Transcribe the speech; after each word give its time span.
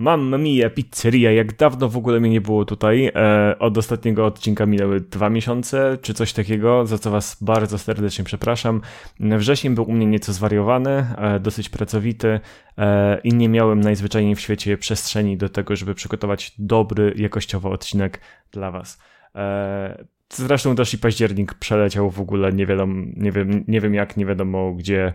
Mamma 0.00 0.38
mia, 0.38 0.70
pizzeria, 0.70 1.32
jak 1.32 1.56
dawno 1.56 1.88
w 1.88 1.96
ogóle 1.96 2.20
mnie 2.20 2.30
nie 2.30 2.40
było 2.40 2.64
tutaj. 2.64 3.12
E, 3.14 3.56
od 3.58 3.78
ostatniego 3.78 4.26
odcinka 4.26 4.66
minęły 4.66 5.00
dwa 5.00 5.30
miesiące, 5.30 5.98
czy 6.02 6.14
coś 6.14 6.32
takiego, 6.32 6.86
za 6.86 6.98
co 6.98 7.10
was 7.10 7.36
bardzo 7.40 7.78
serdecznie 7.78 8.24
przepraszam. 8.24 8.80
Wrzesień 9.20 9.74
był 9.74 9.84
u 9.84 9.92
mnie 9.92 10.06
nieco 10.06 10.32
zwariowany, 10.32 10.90
e, 10.90 11.40
dosyć 11.40 11.68
pracowity 11.68 12.40
e, 12.78 13.20
i 13.24 13.34
nie 13.34 13.48
miałem 13.48 13.80
najzwyczajniej 13.80 14.34
w 14.34 14.40
świecie 14.40 14.78
przestrzeni 14.78 15.36
do 15.36 15.48
tego, 15.48 15.76
żeby 15.76 15.94
przygotować 15.94 16.52
dobry, 16.58 17.14
jakościowy 17.16 17.68
odcinek 17.68 18.20
dla 18.52 18.70
was. 18.70 18.98
E, 19.34 20.04
zresztą 20.32 20.76
też 20.76 20.94
i 20.94 20.98
październik 20.98 21.54
przeleciał 21.54 22.10
w 22.10 22.20
ogóle, 22.20 22.52
nie 22.52 22.66
wiadomo, 22.66 22.94
nie 23.16 23.32
wiem, 23.32 23.64
nie 23.68 23.80
wiem 23.80 23.94
jak, 23.94 24.16
nie 24.16 24.26
wiadomo 24.26 24.72
gdzie, 24.72 25.14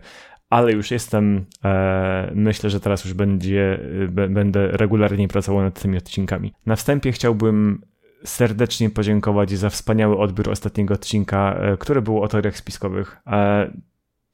ale 0.49 0.71
już 0.71 0.91
jestem. 0.91 1.45
E, 1.63 2.31
myślę, 2.35 2.69
że 2.69 2.79
teraz 2.79 3.05
już 3.05 3.13
będzie, 3.13 3.79
b, 4.09 4.29
będę 4.29 4.67
regularnie 4.67 5.27
pracował 5.27 5.61
nad 5.61 5.81
tymi 5.81 5.97
odcinkami. 5.97 6.53
Na 6.65 6.75
wstępie 6.75 7.11
chciałbym 7.11 7.81
serdecznie 8.25 8.89
podziękować 8.89 9.51
za 9.51 9.69
wspaniały 9.69 10.17
odbiór 10.17 10.49
ostatniego 10.49 10.93
odcinka, 10.93 11.53
e, 11.53 11.77
który 11.77 12.01
był 12.01 12.21
o 12.21 12.27
teoriach 12.27 12.57
spiskowych. 12.57 13.17
E, 13.27 13.71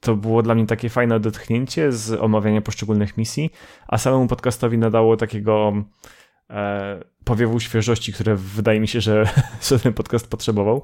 to 0.00 0.16
było 0.16 0.42
dla 0.42 0.54
mnie 0.54 0.66
takie 0.66 0.88
fajne 0.88 1.14
odetchnięcie 1.14 1.92
z 1.92 2.12
omawiania 2.12 2.60
poszczególnych 2.60 3.16
misji, 3.16 3.50
a 3.88 3.98
samemu 3.98 4.26
podcastowi 4.26 4.78
nadało 4.78 5.16
takiego 5.16 5.72
e, 6.50 7.04
powiewu 7.24 7.60
świeżości, 7.60 8.12
które 8.12 8.36
wydaje 8.36 8.80
mi 8.80 8.88
się, 8.88 9.00
że, 9.00 9.24
ten 9.82 9.92
podcast 9.92 10.30
potrzebował. 10.30 10.82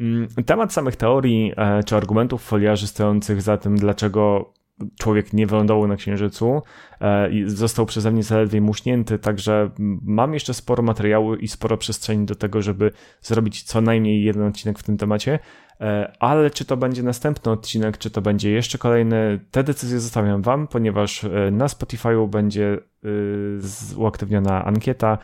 Mm, 0.00 0.28
temat 0.46 0.72
samych 0.72 0.96
teorii 0.96 1.52
e, 1.56 1.82
czy 1.84 1.96
argumentów 1.96 2.42
foliarzy 2.42 2.86
stojących 2.86 3.42
za 3.42 3.56
tym, 3.56 3.76
dlaczego 3.76 4.52
człowiek 4.98 5.32
nie 5.32 5.46
wylądował 5.46 5.88
na 5.88 5.96
Księżycu 5.96 6.62
e, 7.00 7.30
i 7.30 7.50
został 7.50 7.86
przeze 7.86 8.10
mnie 8.10 8.22
zaledwie 8.22 8.60
muśnięty, 8.60 9.18
także 9.18 9.70
mam 10.02 10.34
jeszcze 10.34 10.54
sporo 10.54 10.82
materiału 10.82 11.34
i 11.34 11.48
sporo 11.48 11.76
przestrzeni 11.76 12.26
do 12.26 12.34
tego, 12.34 12.62
żeby 12.62 12.90
zrobić 13.20 13.62
co 13.62 13.80
najmniej 13.80 14.24
jeden 14.24 14.42
odcinek 14.42 14.78
w 14.78 14.82
tym 14.82 14.96
temacie, 14.96 15.38
e, 15.80 16.12
ale 16.20 16.50
czy 16.50 16.64
to 16.64 16.76
będzie 16.76 17.02
następny 17.02 17.52
odcinek, 17.52 17.98
czy 17.98 18.10
to 18.10 18.22
będzie 18.22 18.50
jeszcze 18.50 18.78
kolejny, 18.78 19.40
te 19.50 19.64
decyzje 19.64 20.00
zostawiam 20.00 20.42
wam, 20.42 20.68
ponieważ 20.68 21.24
e, 21.24 21.50
na 21.50 21.66
Spotify'u 21.66 22.28
będzie 22.28 22.78
uaktywniona 23.96 24.64
ankieta. 24.64 25.18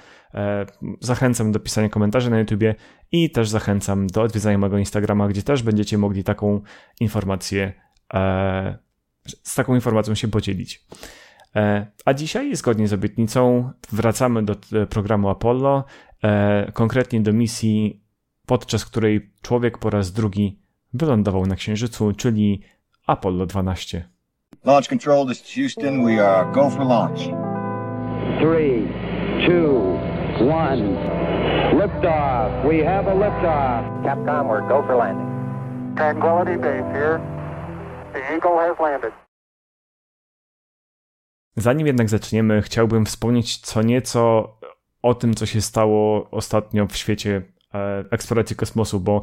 Zachęcam 1.00 1.52
do 1.52 1.60
pisania 1.60 1.88
komentarzy 1.88 2.30
na 2.30 2.38
YouTubie 2.38 2.74
i 3.12 3.30
też 3.30 3.48
zachęcam 3.48 4.06
do 4.06 4.22
odwiedzania 4.22 4.58
mojego 4.58 4.78
Instagrama, 4.78 5.28
gdzie 5.28 5.42
też 5.42 5.62
będziecie 5.62 5.98
mogli 5.98 6.24
taką 6.24 6.60
informację 7.00 7.72
z 9.42 9.54
taką 9.54 9.74
informacją 9.74 10.14
się 10.14 10.28
podzielić. 10.28 10.84
E, 11.56 11.86
a 12.04 12.14
dzisiaj, 12.14 12.56
zgodnie 12.56 12.88
z 12.88 12.92
obietnicą, 12.92 13.70
wracamy 13.92 14.42
do 14.42 14.54
e, 14.72 14.86
programu 14.86 15.28
Apollo, 15.28 15.84
e, 16.22 16.72
konkretnie 16.72 17.20
do 17.20 17.32
misji, 17.32 18.02
podczas 18.46 18.84
której 18.84 19.30
człowiek 19.42 19.78
po 19.78 19.90
raz 19.90 20.12
drugi 20.12 20.58
wylądował 20.94 21.46
na 21.46 21.56
Księżycu, 21.56 22.12
czyli 22.12 22.62
Apollo 23.06 23.46
12. 23.46 24.08
Launch 24.64 24.88
control, 24.88 25.26
this 25.26 25.42
is 25.42 25.54
Houston. 25.54 26.04
We 26.04 26.28
are 26.28 26.52
go 26.52 26.70
for 26.70 26.86
launch. 26.86 27.20
3, 28.40 28.88
2, 29.46 29.96
1. 30.40 30.96
Liftoff. 31.78 32.64
We 32.64 32.84
have 32.84 33.08
a 33.08 33.14
liftoff. 33.14 34.02
Capcom, 34.04 34.48
we're 34.48 34.68
go 34.68 34.82
for 34.86 34.96
landing. 34.96 35.26
Tranquility 35.96 36.56
Base 36.56 36.92
here. 36.92 37.35
Zanim 41.56 41.86
jednak 41.86 42.08
zaczniemy, 42.08 42.62
chciałbym 42.62 43.06
wspomnieć 43.06 43.58
co 43.58 43.82
nieco 43.82 44.52
o 45.02 45.14
tym, 45.14 45.34
co 45.34 45.46
się 45.46 45.60
stało 45.60 46.30
ostatnio 46.30 46.86
w 46.86 46.96
świecie 46.96 47.42
e, 47.74 48.04
eksploracji 48.10 48.56
kosmosu, 48.56 49.00
bo 49.00 49.22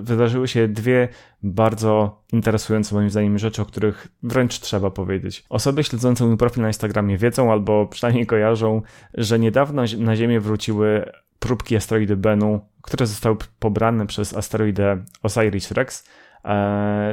wydarzyły 0.00 0.48
się 0.48 0.68
dwie 0.68 1.08
bardzo 1.42 2.22
interesujące 2.32 2.94
moim 2.94 3.10
zdaniem 3.10 3.38
rzeczy, 3.38 3.62
o 3.62 3.64
których 3.64 4.08
wręcz 4.22 4.58
trzeba 4.58 4.90
powiedzieć. 4.90 5.44
Osoby 5.48 5.84
śledzące 5.84 6.24
mój 6.24 6.36
profil 6.36 6.62
na 6.62 6.68
Instagramie 6.68 7.18
wiedzą 7.18 7.52
albo 7.52 7.86
przynajmniej 7.86 8.26
kojarzą, 8.26 8.82
że 9.14 9.38
niedawno 9.38 9.82
na 9.98 10.16
Ziemię 10.16 10.40
wróciły 10.40 11.12
próbki 11.38 11.76
asteroidy 11.76 12.16
Bennu, 12.16 12.60
które 12.82 13.06
zostały 13.06 13.36
pobrane 13.58 14.06
przez 14.06 14.36
asteroidę 14.36 15.04
Osiris-Rex, 15.22 16.08
e, 16.08 16.21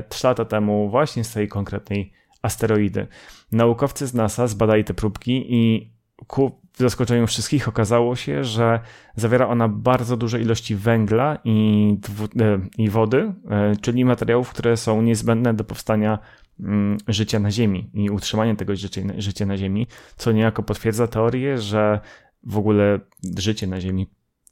3 0.09 0.27
lata 0.27 0.45
temu 0.45 0.89
właśnie 0.89 1.23
z 1.23 1.33
tej 1.33 1.47
konkretnej 1.47 2.13
asteroidy. 2.41 3.07
Naukowcy 3.51 4.07
z 4.07 4.13
NASA 4.13 4.47
zbadali 4.47 4.83
te 4.83 4.93
próbki 4.93 5.45
i 5.55 5.91
ku 6.27 6.59
zaskoczeniu 6.77 7.27
wszystkich 7.27 7.67
okazało 7.67 8.15
się, 8.15 8.43
że 8.43 8.79
zawiera 9.15 9.47
ona 9.47 9.67
bardzo 9.67 10.17
duże 10.17 10.41
ilości 10.41 10.75
węgla 10.75 11.37
i, 11.43 11.97
e, 12.39 12.59
i 12.77 12.89
wody, 12.89 13.33
e, 13.49 13.75
czyli 13.81 14.05
materiałów, 14.05 14.49
które 14.49 14.77
są 14.77 15.01
niezbędne 15.01 15.53
do 15.53 15.63
powstania 15.63 16.19
mm, 16.59 16.97
życia 17.07 17.39
na 17.39 17.51
Ziemi 17.51 17.89
i 17.93 18.09
utrzymania 18.09 18.55
tego 18.55 18.75
życia, 18.75 19.01
życia 19.17 19.45
na 19.45 19.57
Ziemi, 19.57 19.87
co 20.17 20.31
niejako 20.31 20.63
potwierdza 20.63 21.07
teorię, 21.07 21.57
że 21.57 21.99
w 22.43 22.57
ogóle 22.57 22.99
życie 23.37 23.67
na 23.67 23.81
Ziemi 23.81 24.07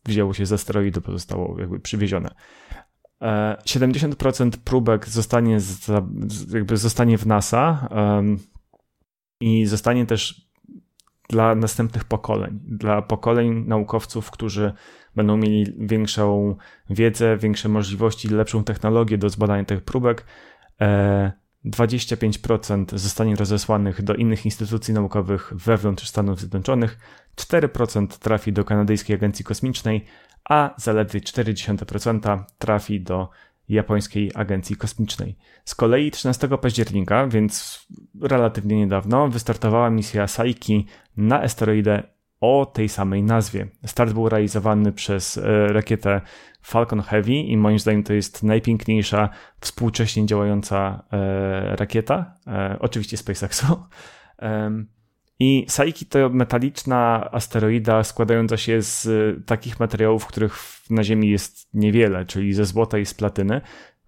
wzięło 0.06 0.34
się 0.34 0.46
z 0.46 0.54
asteroidu, 0.54 1.02
bo 1.02 1.12
zostało 1.12 1.60
jakby 1.60 1.80
przywiezione. 1.80 2.30
70% 3.22 4.48
e, 4.48 4.58
próbek 4.64 5.08
zostanie, 5.08 5.60
z, 5.60 5.90
jakby 6.54 6.78
zostanie 6.78 7.18
w 7.18 7.26
NASA 7.26 7.90
um, 7.92 8.40
i 9.40 9.66
zostanie 9.66 10.06
też 10.06 10.48
dla 11.30 11.56
następnych 11.56 12.04
pokoleń, 12.04 12.60
dla 12.64 13.02
pokoleń 13.02 13.66
naukowców, 13.68 14.32
którzy 14.32 14.74
będą 15.16 15.38
mieli 15.38 15.74
większą 15.80 16.56
wiedzę, 16.90 17.38
większe 17.38 17.70
możliwości, 17.70 18.28
lepszą 18.30 18.64
technologię 18.64 19.18
do 19.18 19.30
zbadania 19.30 19.66
tych 19.66 19.82
próbek. 19.84 20.26
25% 21.66 22.94
e, 22.96 22.98
zostanie 22.98 23.36
rozesłanych 23.36 24.02
do 24.02 24.16
innych 24.16 24.46
instytucji 24.46 24.94
naukowych 24.94 25.54
wewnątrz 25.56 26.08
Stanów 26.08 26.40
Zjednoczonych, 26.40 27.00
4% 27.36 28.08
trafi 28.08 28.54
do 28.54 28.66
Kanadyjskiej 28.66 29.16
Agencji 29.16 29.46
Kosmicznej, 29.46 30.06
a 30.50 30.74
zaledwie 30.78 31.19
0,4% 31.19 32.44
trafi 32.58 33.02
do 33.02 33.30
japońskiej 33.69 34.31
agencji 34.35 34.75
kosmicznej. 34.75 35.38
Z 35.66 35.75
kolei 35.75 36.12
13 36.12 36.47
października, 36.47 37.28
więc 37.28 37.85
relatywnie 38.22 38.78
niedawno, 38.78 39.28
wystartowała 39.28 39.90
misja 39.90 40.28
Saiki 40.28 40.86
na 41.18 41.41
asteroidę 41.41 42.03
o 42.41 42.66
tej 42.66 42.90
samej 42.90 43.24
nazwie. 43.24 43.68
Start 43.86 44.13
był 44.13 44.30
realizowany 44.30 44.91
przez 44.91 45.38
e, 45.38 45.68
rakietę 45.74 46.22
Falcon 46.62 47.02
Heavy 47.02 47.34
i 47.34 47.57
moim 47.57 47.80
zdaniem 47.80 48.03
to 48.03 48.13
jest 48.13 48.44
najpiękniejsza 48.44 49.30
współcześnie 49.62 50.25
działająca 50.25 51.03
e, 51.12 51.75
rakieta, 51.75 52.34
e, 52.47 52.78
oczywiście 52.80 53.18
SpaceXu. 53.18 53.66
I 55.40 55.66
Saiki 55.68 56.06
to 56.06 56.30
metaliczna 56.30 57.30
asteroida 57.31 58.03
składająca 58.03 58.58
się 58.58 58.81
z 58.81 59.08
takich 59.46 59.80
materiałów, 59.80 60.25
których 60.25 60.59
na 60.90 61.03
Ziemi 61.03 61.30
jest 61.30 61.70
niewiele, 61.74 62.25
czyli 62.25 62.53
ze 62.53 62.66
złota 62.66 62.98
i 62.98 63.06
z 63.06 63.14
platyny 63.14 63.62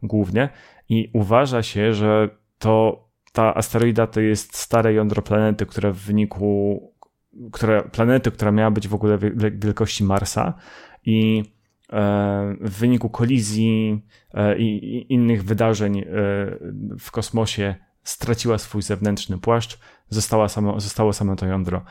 głównie. 0.04 0.50
I 0.90 1.10
uważa 1.14 1.64
się, 1.64 1.94
że 1.94 2.30
to 2.60 3.06
ta 3.32 3.56
asteroida 3.56 4.08
to 4.08 4.22
jest 4.22 4.58
stare 4.58 4.94
jądro 4.94 5.22
planety, 5.22 5.66
które 5.66 5.92
w 5.92 5.98
wyniku 5.98 6.82
które, 7.52 7.84
planety, 7.84 8.32
która 8.32 8.52
miała 8.52 8.72
być 8.72 8.88
w 8.88 8.94
ogóle 8.94 9.18
wielkości 9.54 10.04
Marsa 10.04 10.54
i 11.06 11.44
e, 11.94 12.56
w 12.62 12.80
wyniku 12.80 13.10
kolizji 13.10 14.02
e, 14.34 14.58
i 14.58 15.14
innych 15.14 15.44
wydarzeń 15.44 16.00
e, 16.00 16.06
w 17.00 17.12
kosmosie 17.12 17.76
straciła 18.04 18.58
swój 18.58 18.82
zewnętrzny 18.82 19.38
płaszcz, 19.38 19.80
została 20.10 20.50
samo, 20.50 20.80
zostało 20.80 21.14
samo 21.14 21.36
to 21.36 21.46
jądro. 21.46 21.82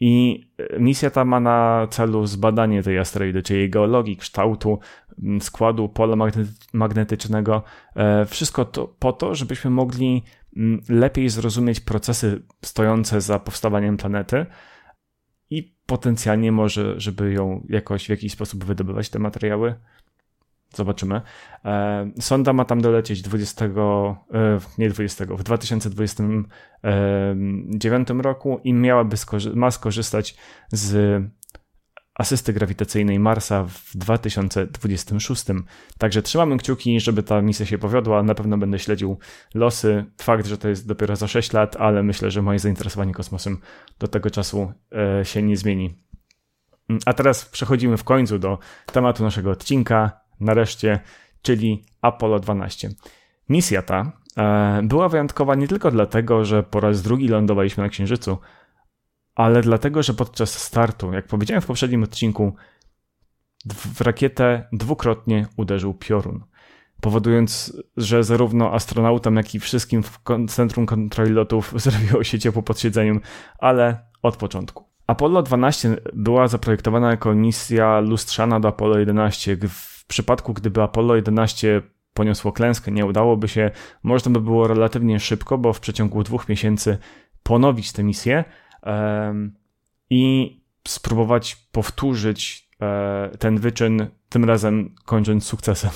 I 0.00 0.44
misja 0.78 1.10
ta 1.10 1.24
ma 1.24 1.40
na 1.40 1.86
celu 1.90 2.26
zbadanie 2.26 2.82
tej 2.82 2.98
asteroidy, 2.98 3.42
czyli 3.42 3.58
jej 3.58 3.70
geologii, 3.70 4.16
kształtu, 4.16 4.78
składu 5.40 5.88
pola 5.88 6.16
magnetycznego. 6.72 7.62
E, 7.96 8.24
wszystko 8.26 8.64
to 8.64 8.88
po 8.98 9.12
to, 9.12 9.34
żebyśmy 9.34 9.70
mogli 9.70 10.22
lepiej 10.88 11.28
zrozumieć 11.28 11.80
procesy 11.80 12.42
stojące 12.64 13.20
za 13.20 13.38
powstawaniem 13.38 13.96
planety 13.96 14.46
i 15.50 15.74
potencjalnie 15.86 16.52
może, 16.52 17.00
żeby 17.00 17.32
ją 17.32 17.66
jakoś 17.68 18.06
w 18.06 18.08
jakiś 18.08 18.32
sposób 18.32 18.64
wydobywać 18.64 19.08
te 19.08 19.18
materiały. 19.18 19.74
Zobaczymy. 20.74 21.20
E, 21.64 22.10
sonda 22.20 22.52
ma 22.52 22.64
tam 22.64 22.80
dolecieć 22.80 23.22
20, 23.22 23.64
e, 23.64 23.70
nie 24.78 24.88
20, 24.88 25.24
w 25.24 25.42
2029 25.42 28.08
roku 28.22 28.60
i 28.64 28.72
miałaby 28.72 29.16
skorzy 29.16 29.56
ma 29.56 29.70
skorzystać 29.70 30.36
z 30.72 31.22
asysty 32.14 32.52
grawitacyjnej 32.52 33.18
Marsa 33.18 33.64
w 33.64 33.96
2026. 33.96 35.44
Także 35.98 36.22
trzymamy 36.22 36.56
kciuki, 36.56 37.00
żeby 37.00 37.22
ta 37.22 37.42
misja 37.42 37.66
się 37.66 37.78
powiodła. 37.78 38.22
Na 38.22 38.34
pewno 38.34 38.58
będę 38.58 38.78
śledził 38.78 39.18
losy. 39.54 40.04
Fakt, 40.20 40.46
że 40.46 40.58
to 40.58 40.68
jest 40.68 40.88
dopiero 40.88 41.16
za 41.16 41.28
6 41.28 41.52
lat, 41.52 41.76
ale 41.76 42.02
myślę, 42.02 42.30
że 42.30 42.42
moje 42.42 42.58
zainteresowanie 42.58 43.12
kosmosem 43.12 43.58
do 43.98 44.08
tego 44.08 44.30
czasu 44.30 44.72
e, 45.20 45.24
się 45.24 45.42
nie 45.42 45.56
zmieni. 45.56 46.04
A 47.06 47.12
teraz 47.12 47.44
przechodzimy 47.44 47.96
w 47.96 48.04
końcu 48.04 48.38
do 48.38 48.58
tematu 48.92 49.22
naszego 49.22 49.50
odcinka, 49.50 50.23
nareszcie, 50.40 51.00
czyli 51.42 51.84
Apollo 52.02 52.40
12. 52.40 52.90
Misja 53.48 53.82
ta 53.82 54.12
e, 54.36 54.80
była 54.82 55.08
wyjątkowa 55.08 55.54
nie 55.54 55.68
tylko 55.68 55.90
dlatego, 55.90 56.44
że 56.44 56.62
po 56.62 56.80
raz 56.80 57.02
drugi 57.02 57.28
lądowaliśmy 57.28 57.82
na 57.82 57.88
Księżycu, 57.88 58.38
ale 59.34 59.60
dlatego, 59.62 60.02
że 60.02 60.14
podczas 60.14 60.58
startu, 60.62 61.12
jak 61.12 61.26
powiedziałem 61.26 61.62
w 61.62 61.66
poprzednim 61.66 62.02
odcinku, 62.02 62.54
w 63.66 64.00
rakietę 64.00 64.68
dwukrotnie 64.72 65.46
uderzył 65.56 65.94
piorun, 65.94 66.44
powodując, 67.00 67.76
że 67.96 68.24
zarówno 68.24 68.72
astronautom, 68.72 69.36
jak 69.36 69.54
i 69.54 69.60
wszystkim 69.60 70.02
w 70.02 70.18
Centrum 70.48 70.86
Kontroli 70.86 71.32
Lotów 71.32 71.72
zrobiło 71.82 72.24
się 72.24 72.38
ciepło 72.38 72.62
pod 72.62 72.80
siedzeniem, 72.80 73.20
ale 73.58 73.98
od 74.22 74.36
początku. 74.36 74.84
Apollo 75.06 75.42
12 75.42 75.96
była 76.12 76.48
zaprojektowana 76.48 77.10
jako 77.10 77.34
misja 77.34 78.00
lustrzana 78.00 78.60
do 78.60 78.68
Apollo 78.68 78.98
11. 78.98 79.56
W 80.04 80.06
przypadku, 80.06 80.54
gdyby 80.54 80.82
Apollo 80.82 81.16
11 81.16 81.82
poniosło 82.14 82.52
klęskę, 82.52 82.92
nie 82.92 83.06
udałoby 83.06 83.48
się, 83.48 83.70
można 84.02 84.32
by 84.32 84.40
było 84.40 84.66
relatywnie 84.66 85.20
szybko, 85.20 85.58
bo 85.58 85.72
w 85.72 85.80
przeciągu 85.80 86.22
dwóch 86.22 86.48
miesięcy 86.48 86.98
ponowić 87.42 87.92
tę 87.92 88.02
misję 88.02 88.44
i 90.10 90.56
spróbować 90.88 91.56
powtórzyć 91.72 92.68
e, 92.80 93.30
ten 93.38 93.58
wyczyn, 93.58 94.06
tym 94.28 94.44
razem 94.44 94.94
kończąc 95.04 95.44
sukcesem. 95.44 95.90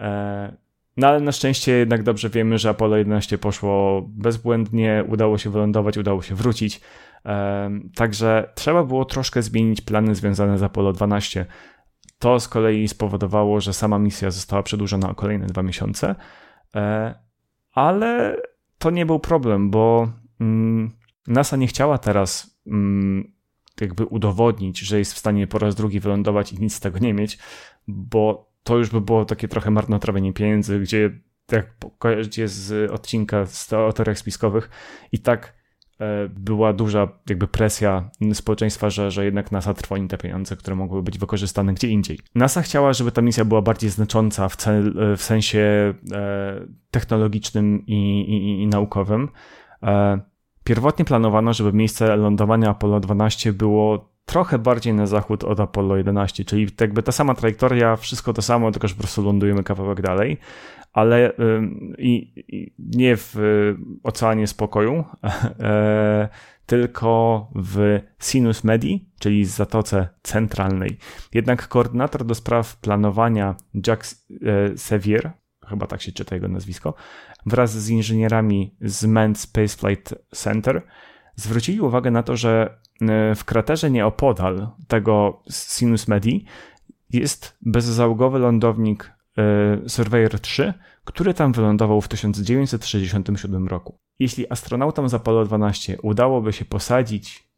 E, 0.00 0.56
no 0.96 1.06
ale 1.06 1.20
na 1.20 1.32
szczęście 1.32 1.72
jednak 1.72 2.02
dobrze 2.02 2.30
wiemy, 2.30 2.58
że 2.58 2.70
Apollo 2.70 2.96
11 2.96 3.38
poszło 3.38 4.02
bezbłędnie, 4.08 5.04
udało 5.08 5.38
się 5.38 5.50
wylądować, 5.50 5.98
udało 5.98 6.22
się 6.22 6.34
wrócić. 6.34 6.80
Także 7.94 8.52
trzeba 8.54 8.84
było 8.84 9.04
troszkę 9.04 9.42
zmienić 9.42 9.80
plany 9.80 10.14
związane 10.14 10.58
z 10.58 10.62
Apollo 10.62 10.92
12. 10.92 11.46
To 12.22 12.40
z 12.40 12.48
kolei 12.48 12.88
spowodowało, 12.88 13.60
że 13.60 13.72
sama 13.72 13.98
misja 13.98 14.30
została 14.30 14.62
przedłużona 14.62 15.10
o 15.10 15.14
kolejne 15.14 15.46
dwa 15.46 15.62
miesiące, 15.62 16.14
e, 16.74 17.14
ale 17.72 18.36
to 18.78 18.90
nie 18.90 19.06
był 19.06 19.20
problem, 19.20 19.70
bo 19.70 20.12
mm, 20.40 20.90
NASA 21.26 21.56
nie 21.56 21.66
chciała 21.66 21.98
teraz 21.98 22.60
mm, 22.66 23.32
jakby 23.80 24.06
udowodnić, 24.06 24.78
że 24.78 24.98
jest 24.98 25.14
w 25.14 25.18
stanie 25.18 25.46
po 25.46 25.58
raz 25.58 25.74
drugi 25.74 26.00
wylądować 26.00 26.52
i 26.52 26.60
nic 26.60 26.74
z 26.74 26.80
tego 26.80 26.98
nie 26.98 27.14
mieć, 27.14 27.38
bo 27.88 28.52
to 28.62 28.78
już 28.78 28.90
by 28.90 29.00
było 29.00 29.24
takie 29.24 29.48
trochę 29.48 29.70
marnotrawienie 29.70 30.32
pieniędzy, 30.32 30.80
gdzie 30.80 31.20
jak 31.52 31.76
kojarzycie 31.98 32.48
z 32.48 32.90
odcinka 32.90 33.46
z 33.46 33.66
teoriach 33.66 34.18
spiskowych 34.18 34.70
i 35.12 35.18
tak 35.18 35.61
była 36.28 36.72
duża 36.72 37.08
jakby 37.28 37.48
presja 37.48 38.10
społeczeństwa, 38.32 38.90
że, 38.90 39.10
że 39.10 39.24
jednak 39.24 39.52
NASA 39.52 39.74
trwoni 39.74 40.08
te 40.08 40.18
pieniądze, 40.18 40.56
które 40.56 40.76
mogły 40.76 41.02
być 41.02 41.18
wykorzystane 41.18 41.74
gdzie 41.74 41.88
indziej. 41.88 42.18
NASA 42.34 42.62
chciała, 42.62 42.92
żeby 42.92 43.12
ta 43.12 43.22
misja 43.22 43.44
była 43.44 43.62
bardziej 43.62 43.90
znacząca 43.90 44.48
w, 44.48 44.56
cel, 44.56 44.94
w 45.16 45.22
sensie 45.22 45.94
e, 46.12 46.66
technologicznym 46.90 47.86
i, 47.86 48.20
i, 48.20 48.62
i 48.62 48.66
naukowym. 48.66 49.28
E, 49.82 50.20
pierwotnie 50.64 51.04
planowano, 51.04 51.52
żeby 51.52 51.72
miejsce 51.72 52.16
lądowania 52.16 52.70
Apollo 52.70 53.00
12 53.00 53.52
było 53.52 54.12
trochę 54.26 54.58
bardziej 54.58 54.94
na 54.94 55.06
zachód 55.06 55.44
od 55.44 55.60
Apollo 55.60 55.96
11, 55.96 56.44
czyli 56.44 56.66
jakby 56.80 57.02
ta 57.02 57.12
sama 57.12 57.34
trajektoria, 57.34 57.96
wszystko 57.96 58.32
to 58.32 58.42
samo, 58.42 58.72
tylko 58.72 58.88
że 58.88 58.94
po 58.94 59.00
prostu 59.00 59.22
lądujemy 59.22 59.62
kawałek 59.62 60.00
dalej, 60.00 60.38
ale 60.92 61.32
i, 61.98 62.32
i 62.48 62.74
nie 62.78 63.16
w 63.16 63.36
y, 63.36 63.76
Oceanie 64.02 64.46
Spokoju, 64.46 65.04
e, 65.60 66.28
tylko 66.66 67.50
w 67.54 68.00
Sinus 68.18 68.64
Medi, 68.64 69.08
czyli 69.20 69.44
Zatoce 69.44 70.08
Centralnej. 70.22 70.98
Jednak 71.34 71.68
koordynator 71.68 72.24
do 72.24 72.34
spraw 72.34 72.76
planowania 72.76 73.56
Jack 73.86 74.04
e, 74.04 74.78
Sevier, 74.78 75.32
chyba 75.66 75.86
tak 75.86 76.02
się 76.02 76.12
czyta 76.12 76.34
jego 76.34 76.48
nazwisko, 76.48 76.94
wraz 77.46 77.70
z 77.78 77.88
inżynierami 77.88 78.76
z 78.80 79.04
Manned 79.04 79.38
Spaceflight 79.38 80.14
Center 80.34 80.82
zwrócili 81.36 81.80
uwagę 81.80 82.10
na 82.10 82.22
to, 82.22 82.36
że 82.36 82.78
e, 83.00 83.34
w 83.34 83.44
kraterze 83.44 83.90
nieopodal 83.90 84.68
tego 84.88 85.42
Sinus 85.50 86.08
Medi 86.08 86.44
jest 87.10 87.58
bezzałogowy 87.62 88.38
lądownik 88.38 89.12
Surveyor 89.86 90.40
3, 90.40 90.74
który 91.04 91.34
tam 91.34 91.52
wylądował 91.52 92.00
w 92.00 92.08
1967 92.08 93.68
roku. 93.68 93.98
Jeśli 94.18 94.52
astronautom 94.52 95.08
z 95.08 95.14
Apollo 95.14 95.44
12 95.44 95.98
udałoby 96.02 96.52
się 96.52 96.64
posadzić 96.64 97.48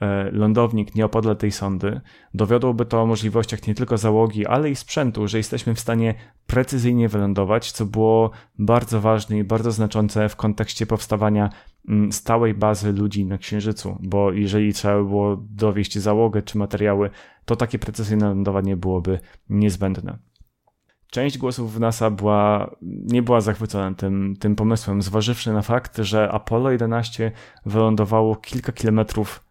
e, 0.00 0.30
lądownik 0.30 0.94
nieopodal 0.94 1.36
tej 1.36 1.52
sondy, 1.52 2.00
dowiodłoby 2.34 2.86
to 2.86 3.02
o 3.02 3.06
możliwościach 3.06 3.66
nie 3.66 3.74
tylko 3.74 3.98
załogi, 3.98 4.46
ale 4.46 4.70
i 4.70 4.76
sprzętu, 4.76 5.28
że 5.28 5.38
jesteśmy 5.38 5.74
w 5.74 5.80
stanie 5.80 6.14
precyzyjnie 6.46 7.08
wylądować, 7.08 7.72
co 7.72 7.86
było 7.86 8.30
bardzo 8.58 9.00
ważne 9.00 9.38
i 9.38 9.44
bardzo 9.44 9.70
znaczące 9.70 10.28
w 10.28 10.36
kontekście 10.36 10.86
powstawania 10.86 11.50
mm, 11.88 12.12
stałej 12.12 12.54
bazy 12.54 12.92
ludzi 12.92 13.24
na 13.24 13.38
Księżycu, 13.38 13.98
bo 14.00 14.32
jeżeli 14.32 14.72
trzeba 14.72 14.94
było 14.94 15.36
dowieść 15.50 15.98
załogę 15.98 16.42
czy 16.42 16.58
materiały, 16.58 17.10
to 17.44 17.56
takie 17.56 17.78
precyzyjne 17.78 18.28
lądowanie 18.28 18.76
byłoby 18.76 19.18
niezbędne. 19.48 20.18
Część 21.12 21.38
głosów 21.38 21.74
w 21.74 21.80
NASA 21.80 22.10
była, 22.10 22.70
nie 22.82 23.22
była 23.22 23.40
zachwycona 23.40 23.94
tym, 23.94 24.36
tym 24.40 24.56
pomysłem, 24.56 25.02
zważywszy 25.02 25.52
na 25.52 25.62
fakt, 25.62 25.98
że 25.98 26.30
Apollo 26.30 26.70
11 26.70 27.32
wylądowało 27.66 28.36
kilka 28.36 28.72
kilometrów 28.72 29.44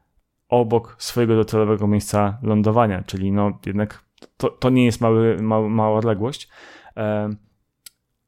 obok 0.49 0.95
swojego 0.99 1.35
docelowego 1.35 1.87
miejsca 1.87 2.37
lądowania, 2.43 3.03
czyli 3.03 3.31
no 3.31 3.59
jednak 3.65 4.03
to, 4.37 4.49
to 4.49 4.69
nie 4.69 4.85
jest 4.85 5.01
mały, 5.01 5.37
mała, 5.41 5.69
mała 5.69 5.97
odległość, 5.97 6.49
e, 6.97 7.29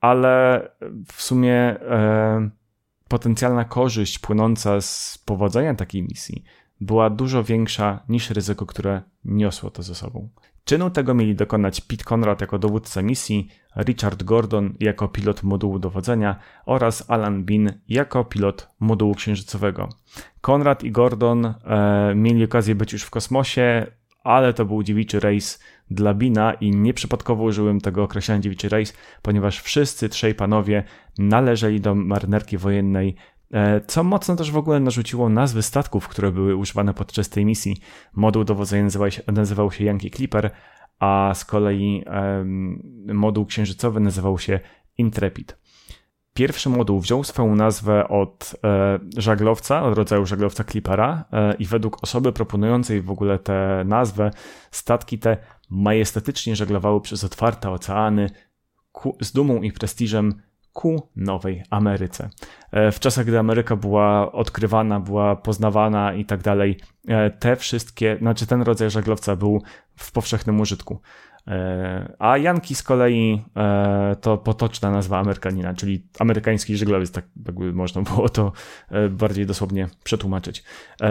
ale 0.01 0.61
w 1.13 1.21
sumie 1.21 1.55
e, 1.55 2.49
potencjalna 3.07 3.65
korzyść 3.65 4.19
płynąca 4.19 4.81
z 4.81 5.17
powodzenia 5.25 5.75
takiej 5.75 6.03
misji 6.03 6.43
była 6.81 7.09
dużo 7.09 7.43
większa 7.43 8.03
niż 8.09 8.29
ryzyko, 8.29 8.65
które 8.65 9.01
niosło 9.25 9.69
to 9.69 9.83
ze 9.83 9.95
sobą. 9.95 10.29
Czynu 10.65 10.89
tego 10.89 11.13
mieli 11.13 11.35
dokonać 11.35 11.81
Pete 11.81 12.03
Conrad 12.03 12.41
jako 12.41 12.59
dowódca 12.59 13.01
misji, 13.01 13.47
Richard 13.77 14.23
Gordon 14.23 14.73
jako 14.79 15.07
pilot 15.07 15.43
modułu 15.43 15.79
dowodzenia 15.79 16.39
oraz 16.65 17.09
Alan 17.09 17.43
Bean 17.43 17.73
jako 17.87 18.25
pilot 18.25 18.67
modułu 18.79 19.15
księżycowego. 19.15 19.89
Conrad 20.41 20.83
i 20.83 20.91
Gordon 20.91 21.45
e, 21.45 21.53
mieli 22.15 22.43
okazję 22.43 22.75
być 22.75 22.93
już 22.93 23.03
w 23.03 23.09
kosmosie, 23.09 23.87
ale 24.23 24.53
to 24.53 24.65
był 24.65 24.83
dziewiczy 24.83 25.19
rejs 25.19 25.59
dla 25.91 26.13
Bina 26.13 26.53
i 26.53 26.71
nieprzypadkowo 26.71 27.43
użyłem 27.43 27.81
tego 27.81 28.03
określenia 28.03 28.41
dziewiczy 28.41 28.69
rejs, 28.69 28.93
ponieważ 29.21 29.61
wszyscy 29.61 30.09
trzej 30.09 30.35
panowie 30.35 30.83
należeli 31.17 31.81
do 31.81 31.95
marynarki 31.95 32.57
wojennej 32.57 33.15
co 33.87 34.03
mocno 34.03 34.35
też 34.35 34.51
w 34.51 34.57
ogóle 34.57 34.79
narzuciło 34.79 35.29
nazwy 35.29 35.61
statków, 35.61 36.07
które 36.07 36.31
były 36.31 36.55
używane 36.55 36.93
podczas 36.93 37.29
tej 37.29 37.45
misji. 37.45 37.77
Moduł 38.13 38.43
dowodzenia 38.43 38.83
nazywał 38.83 39.11
się, 39.11 39.21
nazywał 39.27 39.71
się 39.71 39.83
Yankee 39.83 40.11
Clipper, 40.11 40.51
a 40.99 41.31
z 41.35 41.45
kolei 41.45 42.03
moduł 43.13 43.45
księżycowy 43.45 43.99
nazywał 43.99 44.39
się 44.39 44.59
Intrepid. 44.97 45.57
Pierwszy 46.33 46.69
moduł 46.69 46.99
wziął 46.99 47.23
swoją 47.23 47.55
nazwę 47.55 48.07
od 48.07 48.55
e, 48.63 48.99
żaglowca, 49.17 49.83
od 49.83 49.97
rodzaju 49.97 50.25
żaglowca 50.25 50.63
Clippera 50.63 51.25
e, 51.31 51.53
i 51.53 51.65
według 51.65 52.03
osoby 52.03 52.33
proponującej 52.33 53.01
w 53.01 53.11
ogóle 53.11 53.39
tę 53.39 53.83
nazwę, 53.85 54.31
statki 54.71 55.19
te 55.19 55.37
majestatycznie 55.69 56.55
żeglowały 56.55 57.01
przez 57.01 57.23
otwarte 57.23 57.69
oceany 57.69 58.29
z 59.21 59.31
dumą 59.31 59.61
i 59.61 59.71
prestiżem 59.71 60.41
ku 60.73 61.09
Nowej 61.15 61.63
Ameryce. 61.69 62.29
E, 62.71 62.91
w 62.91 62.99
czasach, 62.99 63.25
gdy 63.25 63.39
Ameryka 63.39 63.75
była 63.75 64.31
odkrywana, 64.31 64.99
była 64.99 65.35
poznawana 65.35 66.13
i 66.13 66.25
tak 66.25 66.41
dalej, 66.41 66.79
e, 67.07 67.29
te 67.29 67.55
wszystkie, 67.55 68.17
znaczy 68.17 68.47
ten 68.47 68.61
rodzaj 68.61 68.89
żaglowca 68.89 69.35
był 69.35 69.61
w 69.95 70.11
powszechnym 70.11 70.61
użytku. 70.61 71.01
E, 71.47 72.15
a 72.19 72.37
Janki 72.37 72.75
z 72.75 72.83
kolei 72.83 73.41
to 74.21 74.37
potoczna 74.37 74.91
nazwa 74.91 75.19
Amerykanina, 75.19 75.73
czyli 75.73 76.07
amerykański 76.19 76.77
żeglowiec, 76.77 77.11
tak 77.11 77.25
jakby 77.45 77.73
można 77.73 78.01
było 78.01 78.29
to 78.29 78.51
bardziej 79.09 79.45
dosłownie 79.45 79.87
przetłumaczyć. 80.03 80.63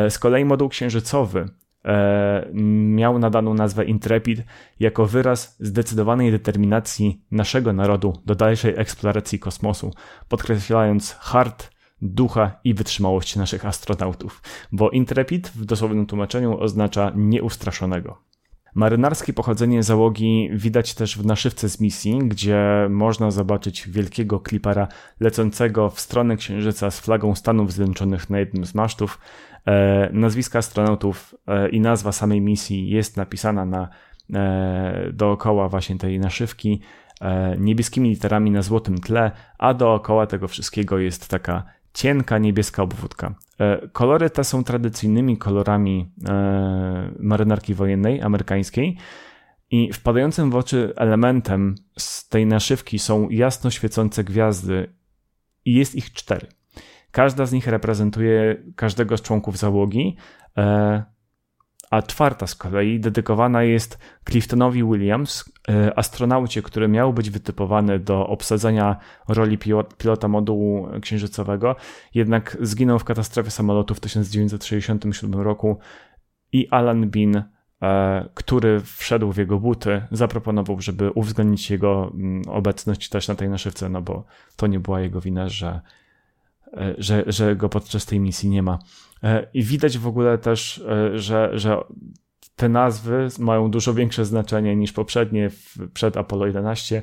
Z 0.09 0.19
kolei 0.19 0.45
moduł 0.45 0.69
księżycowy 0.69 1.49
miał 2.95 3.19
nadaną 3.19 3.55
nazwę 3.55 3.85
Intrepid 3.85 4.43
jako 4.81 5.07
wyraz 5.07 5.57
zdecydowanej 5.61 6.31
determinacji 6.31 7.23
naszego 7.31 7.73
narodu 7.73 8.13
do 8.27 8.35
dalszej 8.35 8.75
eksploracji 8.77 9.39
kosmosu, 9.39 9.91
podkreślając 10.29 11.17
hart, 11.21 11.71
ducha 12.03 12.61
i 12.65 12.75
wytrzymałość 12.75 13.37
naszych 13.37 13.67
astronautów, 13.67 14.43
bo 14.73 14.91
Intrepid 14.91 15.49
w 15.49 15.65
dosłownym 15.65 16.07
tłumaczeniu 16.07 16.61
oznacza 16.61 17.13
nieustraszonego. 17.17 18.19
Marynarskie 18.75 19.33
pochodzenie 19.33 19.83
załogi 19.83 20.51
widać 20.53 20.95
też 20.95 21.19
w 21.19 21.27
naszywce 21.27 21.69
z 21.69 21.81
misji, 21.81 22.19
gdzie 22.19 22.87
można 22.91 23.31
zobaczyć 23.31 23.89
wielkiego 23.89 24.41
klipera 24.41 24.89
lecącego 25.21 25.91
w 25.91 26.01
stronę 26.01 26.37
Księżyca 26.37 26.91
z 26.91 27.01
flagą 27.01 27.35
Stanów 27.35 27.73
Zjednoczonych 27.73 28.31
na 28.31 28.39
jednym 28.39 28.67
z 28.67 28.75
masztów. 28.75 29.19
E, 29.67 30.11
nazwiska 30.13 30.59
astronautów 30.59 31.35
e, 31.47 31.69
i 31.69 31.81
nazwa 31.81 32.13
samej 32.13 32.41
misji 32.41 32.91
jest 32.91 33.17
napisana 33.17 33.65
na, 33.65 33.89
e, 34.35 35.13
dookoła 35.13 35.69
właśnie 35.69 35.99
tej 35.99 36.19
naszywki 36.19 36.81
niebieskimi 37.59 38.09
literami 38.09 38.51
na 38.51 38.63
złotym 38.63 38.99
tle, 38.99 39.31
a 39.59 39.75
dookoła 39.75 40.27
tego 40.27 40.49
wszystkiego 40.49 40.99
jest 40.99 41.29
taka 41.29 41.65
cienka 41.95 42.39
niebieska 42.39 42.83
obwódka. 42.83 43.35
Kolory 43.93 44.31
te 44.31 44.45
są 44.45 44.65
tradycyjnymi 44.65 45.39
kolorami 45.39 46.13
marynarki 47.19 47.75
wojennej 47.75 48.23
amerykańskiej 48.23 48.97
i 49.71 49.93
wpadającym 49.93 50.51
w 50.51 50.57
oczy 50.57 50.93
elementem 50.97 51.75
z 51.99 52.29
tej 52.29 52.47
naszywki 52.47 52.99
są 52.99 53.29
jasno 53.31 53.71
świecące 53.71 54.25
gwiazdy 54.25 54.95
i 55.65 55.75
jest 55.75 55.95
ich 55.95 56.13
cztery. 56.13 56.47
Każda 57.13 57.47
z 57.47 57.53
nich 57.53 57.67
reprezentuje 57.67 58.57
każdego 58.77 59.17
z 59.17 59.23
członków 59.23 59.59
załogi, 59.59 60.17
e, 60.59 61.03
a 61.91 62.03
czwarta 62.03 62.47
z 62.47 62.55
kolei 62.55 63.01
dedykowana 63.01 63.63
jest 63.63 63.99
Cliftonowi 64.31 64.85
Williams, 64.85 65.53
e, 65.69 65.99
astronaucie, 65.99 66.63
który 66.63 66.89
miał 66.89 67.13
być 67.13 67.31
wytypowany 67.31 67.99
do 67.99 68.27
obsadzenia 68.27 68.97
roli 69.29 69.59
pilota 69.99 70.29
modułu 70.29 70.89
księżycowego, 71.01 71.77
jednak 72.15 72.57
zginął 72.61 72.99
w 72.99 73.05
katastrofie 73.05 73.51
samolotu 73.51 73.95
w 73.95 74.01
1967 74.01 75.41
roku 75.41 75.79
i 76.53 76.69
Alan 76.69 77.11
Bean, 77.11 77.45
e, 77.83 78.29
który 78.35 78.81
wszedł 78.81 79.33
w 79.33 79.37
jego 79.37 79.59
buty, 79.61 80.03
zaproponował, 80.11 80.81
żeby 80.81 81.11
uwzględnić 81.11 81.71
jego 81.71 82.13
mm, 82.15 82.43
obecność 82.49 83.09
też 83.09 83.29
na 83.29 83.35
tej 83.35 83.49
naszywce, 83.49 83.89
no 83.89 84.03
bo 84.03 84.25
to 84.57 84.67
nie 84.67 84.81
była 84.81 85.01
jego 85.01 85.21
wina, 85.21 85.49
że 85.49 85.81
że, 86.99 87.25
że 87.27 87.57
go 87.57 87.69
podczas 87.69 88.07
tej 88.07 88.21
misji 88.21 88.49
nie 88.49 88.63
ma. 88.63 88.79
E, 89.23 89.47
I 89.55 89.63
widać 89.63 89.99
w 89.99 90.07
ogóle 90.07 90.39
też, 90.39 90.85
e, 90.89 91.19
że, 91.19 91.51
że 91.53 91.77
te 92.57 92.69
nazwy 92.69 93.29
mają 93.39 93.71
dużo 93.71 93.95
większe 93.95 94.25
znaczenie 94.25 94.77
niż 94.77 94.93
poprzednie 94.93 95.51
przed 95.95 96.17
Apollo 96.17 96.47
11 96.47 97.03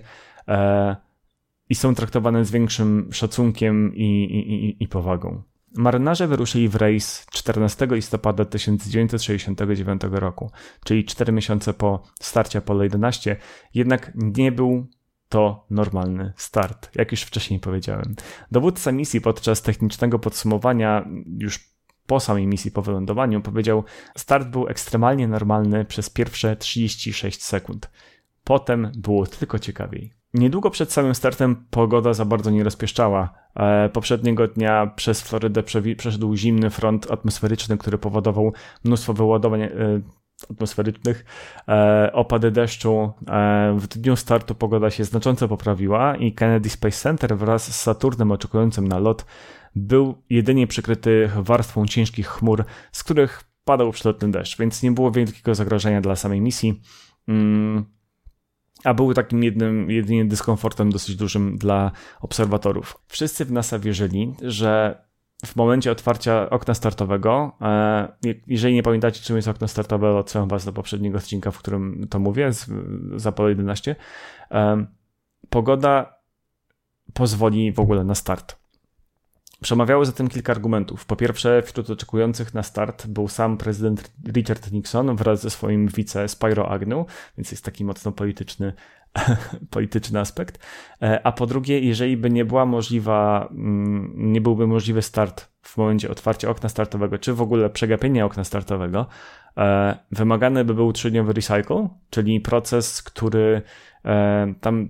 i 1.70 1.76
są 1.76 1.96
traktowane 1.96 2.46
z 2.46 2.52
większym 2.52 3.10
szacunkiem 3.12 3.96
i, 3.96 4.24
i, 4.24 4.84
i 4.84 4.88
powagą. 4.88 5.42
Marynarze 5.76 6.28
wyruszyli 6.28 6.70
w 6.70 6.76
rejs 6.76 7.26
14 7.32 7.88
listopada 7.92 8.46
1969 8.46 10.02
roku, 10.12 10.52
czyli 10.86 11.06
4 11.06 11.32
miesiące 11.32 11.74
po 11.74 12.04
starcie 12.22 12.60
Apollo 12.60 12.84
11, 12.84 13.36
jednak 13.74 14.12
nie 14.16 14.52
był 14.52 14.88
to 15.30 15.66
normalny 15.70 16.34
start, 16.36 16.96
jak 16.96 17.12
już 17.12 17.22
wcześniej 17.22 17.60
powiedziałem. 17.60 18.16
Dowódca 18.52 18.92
misji 18.92 19.22
podczas 19.22 19.62
technicznego 19.62 20.20
podsumowania 20.20 21.06
już 21.38 21.70
po 22.08 22.20
samej 22.20 22.48
misji 22.48 22.72
po 22.72 22.82
wylądowaniu 22.82 23.42
powiedział: 23.42 23.84
Start 24.18 24.48
był 24.48 24.68
ekstremalnie 24.68 25.28
normalny 25.28 25.86
przez 25.86 26.10
pierwsze 26.10 26.56
36 26.56 27.44
sekund. 27.44 27.92
Potem 28.44 28.92
było 28.98 29.26
tylko 29.26 29.60
ciekawiej. 29.60 30.14
Niedługo 30.34 30.70
przed 30.70 30.92
samym 30.92 31.16
startem 31.16 31.66
pogoda 31.70 32.14
za 32.14 32.26
bardzo 32.26 32.52
nie 32.52 32.64
rozpieszczała. 32.64 33.34
E, 33.56 33.90
poprzedniego 33.90 34.48
dnia 34.48 34.88
przez 34.96 35.22
Florydę 35.22 35.64
przeszedł 35.98 36.36
zimny 36.36 36.70
front 36.70 37.12
atmosferyczny, 37.12 37.78
który 37.78 37.98
powodował 37.98 38.54
mnóstwo 38.84 39.14
wyładowań 39.14 39.62
e, 39.62 39.70
atmosferycznych, 40.52 41.26
e, 41.68 42.10
opady 42.14 42.52
deszczu. 42.52 43.12
E, 43.28 43.76
w 43.80 43.88
dniu 43.88 44.16
startu 44.16 44.56
pogoda 44.56 44.90
się 44.90 45.04
znacząco 45.04 45.48
poprawiła 45.48 46.16
i 46.16 46.34
Kennedy 46.34 46.70
Space 46.70 46.98
Center 46.98 47.38
wraz 47.38 47.76
z 47.76 47.82
Saturnem 47.82 48.32
oczekującym 48.32 48.88
na 48.88 49.00
lot 49.00 49.26
był 49.76 50.24
jedynie 50.30 50.68
przykryty 50.68 51.30
warstwą 51.36 51.86
ciężkich 51.86 52.28
chmur, 52.28 52.66
z 52.92 53.04
których 53.04 53.44
padał 53.64 53.92
przelotny 53.92 54.32
deszcz, 54.32 54.58
więc 54.58 54.84
nie 54.84 54.92
było 54.92 55.12
wielkiego 55.12 55.56
zagrożenia 55.56 56.02
dla 56.02 56.16
samej 56.16 56.42
misji. 56.42 56.82
Mm, 57.28 57.86
a 58.84 58.94
był 58.94 59.14
takim 59.14 59.44
jednym, 59.44 59.92
jedynie 59.92 60.26
dyskomfortem 60.26 60.90
dosyć 60.90 61.16
dużym 61.16 61.58
dla 61.58 61.92
obserwatorów. 62.22 62.98
Wszyscy 63.08 63.46
w 63.46 63.52
NASA 63.52 63.80
wierzyli, 63.80 64.34
że 64.42 65.04
w 65.46 65.56
momencie 65.56 65.92
otwarcia 65.92 66.50
okna 66.50 66.74
startowego, 66.74 67.58
e, 67.62 68.08
jeżeli 68.48 68.74
nie 68.74 68.84
pamiętacie, 68.84 69.22
czym 69.22 69.36
jest 69.36 69.48
okno 69.48 69.68
startowe, 69.68 70.18
odsyłam 70.18 70.48
was 70.48 70.66
do 70.66 70.74
poprzedniego 70.74 71.18
odcinka, 71.18 71.52
w 71.52 71.58
którym 71.58 72.08
to 72.10 72.20
mówię, 72.20 72.54
z, 72.54 72.66
z 73.16 73.28
Apollo 73.28 73.50
11, 73.50 73.96
e, 74.52 74.86
pogoda 75.50 76.20
pozwoli 77.14 77.72
w 77.72 77.80
ogóle 77.80 78.04
na 78.04 78.16
start. 78.16 78.60
Przemawiało 79.62 80.06
za 80.06 80.12
tym 80.12 80.28
kilka 80.28 80.54
argumentów. 80.54 81.06
Po 81.06 81.16
pierwsze, 81.16 81.62
wśród 81.62 81.90
oczekujących 81.90 82.54
na 82.54 82.64
start 82.64 83.08
był 83.08 83.28
sam 83.28 83.58
prezydent 83.58 84.12
Richard 84.28 84.72
Nixon 84.72 85.16
wraz 85.16 85.42
ze 85.42 85.50
swoim 85.50 85.88
wice 85.88 86.28
Spyro 86.28 86.70
Agnew, 86.70 87.08
więc 87.38 87.52
jest 87.52 87.66
taki 87.66 87.86
mocno 87.86 88.12
polityczny 88.12 88.74
polityczny 89.72 90.20
aspekt. 90.20 90.60
E, 91.02 91.28
a 91.28 91.32
po 91.32 91.46
drugie, 91.46 91.80
jeżeli 91.80 92.18
by 92.18 92.30
nie 92.30 92.46
była 92.46 92.66
możliwa, 92.66 93.48
mm, 93.52 94.14
nie 94.16 94.42
byłby 94.42 94.68
możliwy 94.68 95.02
start 95.02 95.50
w 95.62 95.78
momencie 95.78 96.12
otwarcia 96.12 96.50
okna 96.50 96.70
startowego, 96.70 97.18
czy 97.18 97.34
w 97.34 97.42
ogóle 97.42 97.70
przegapienia 97.70 98.26
okna 98.26 98.44
startowego, 98.44 99.06
e, 99.58 99.98
wymagany 100.12 100.66
by 100.66 100.74
był 100.74 100.94
trzydniowy 100.94 101.34
recycle, 101.34 101.90
czyli 102.10 102.42
proces, 102.42 103.04
który 103.04 103.62
tam 104.62 104.90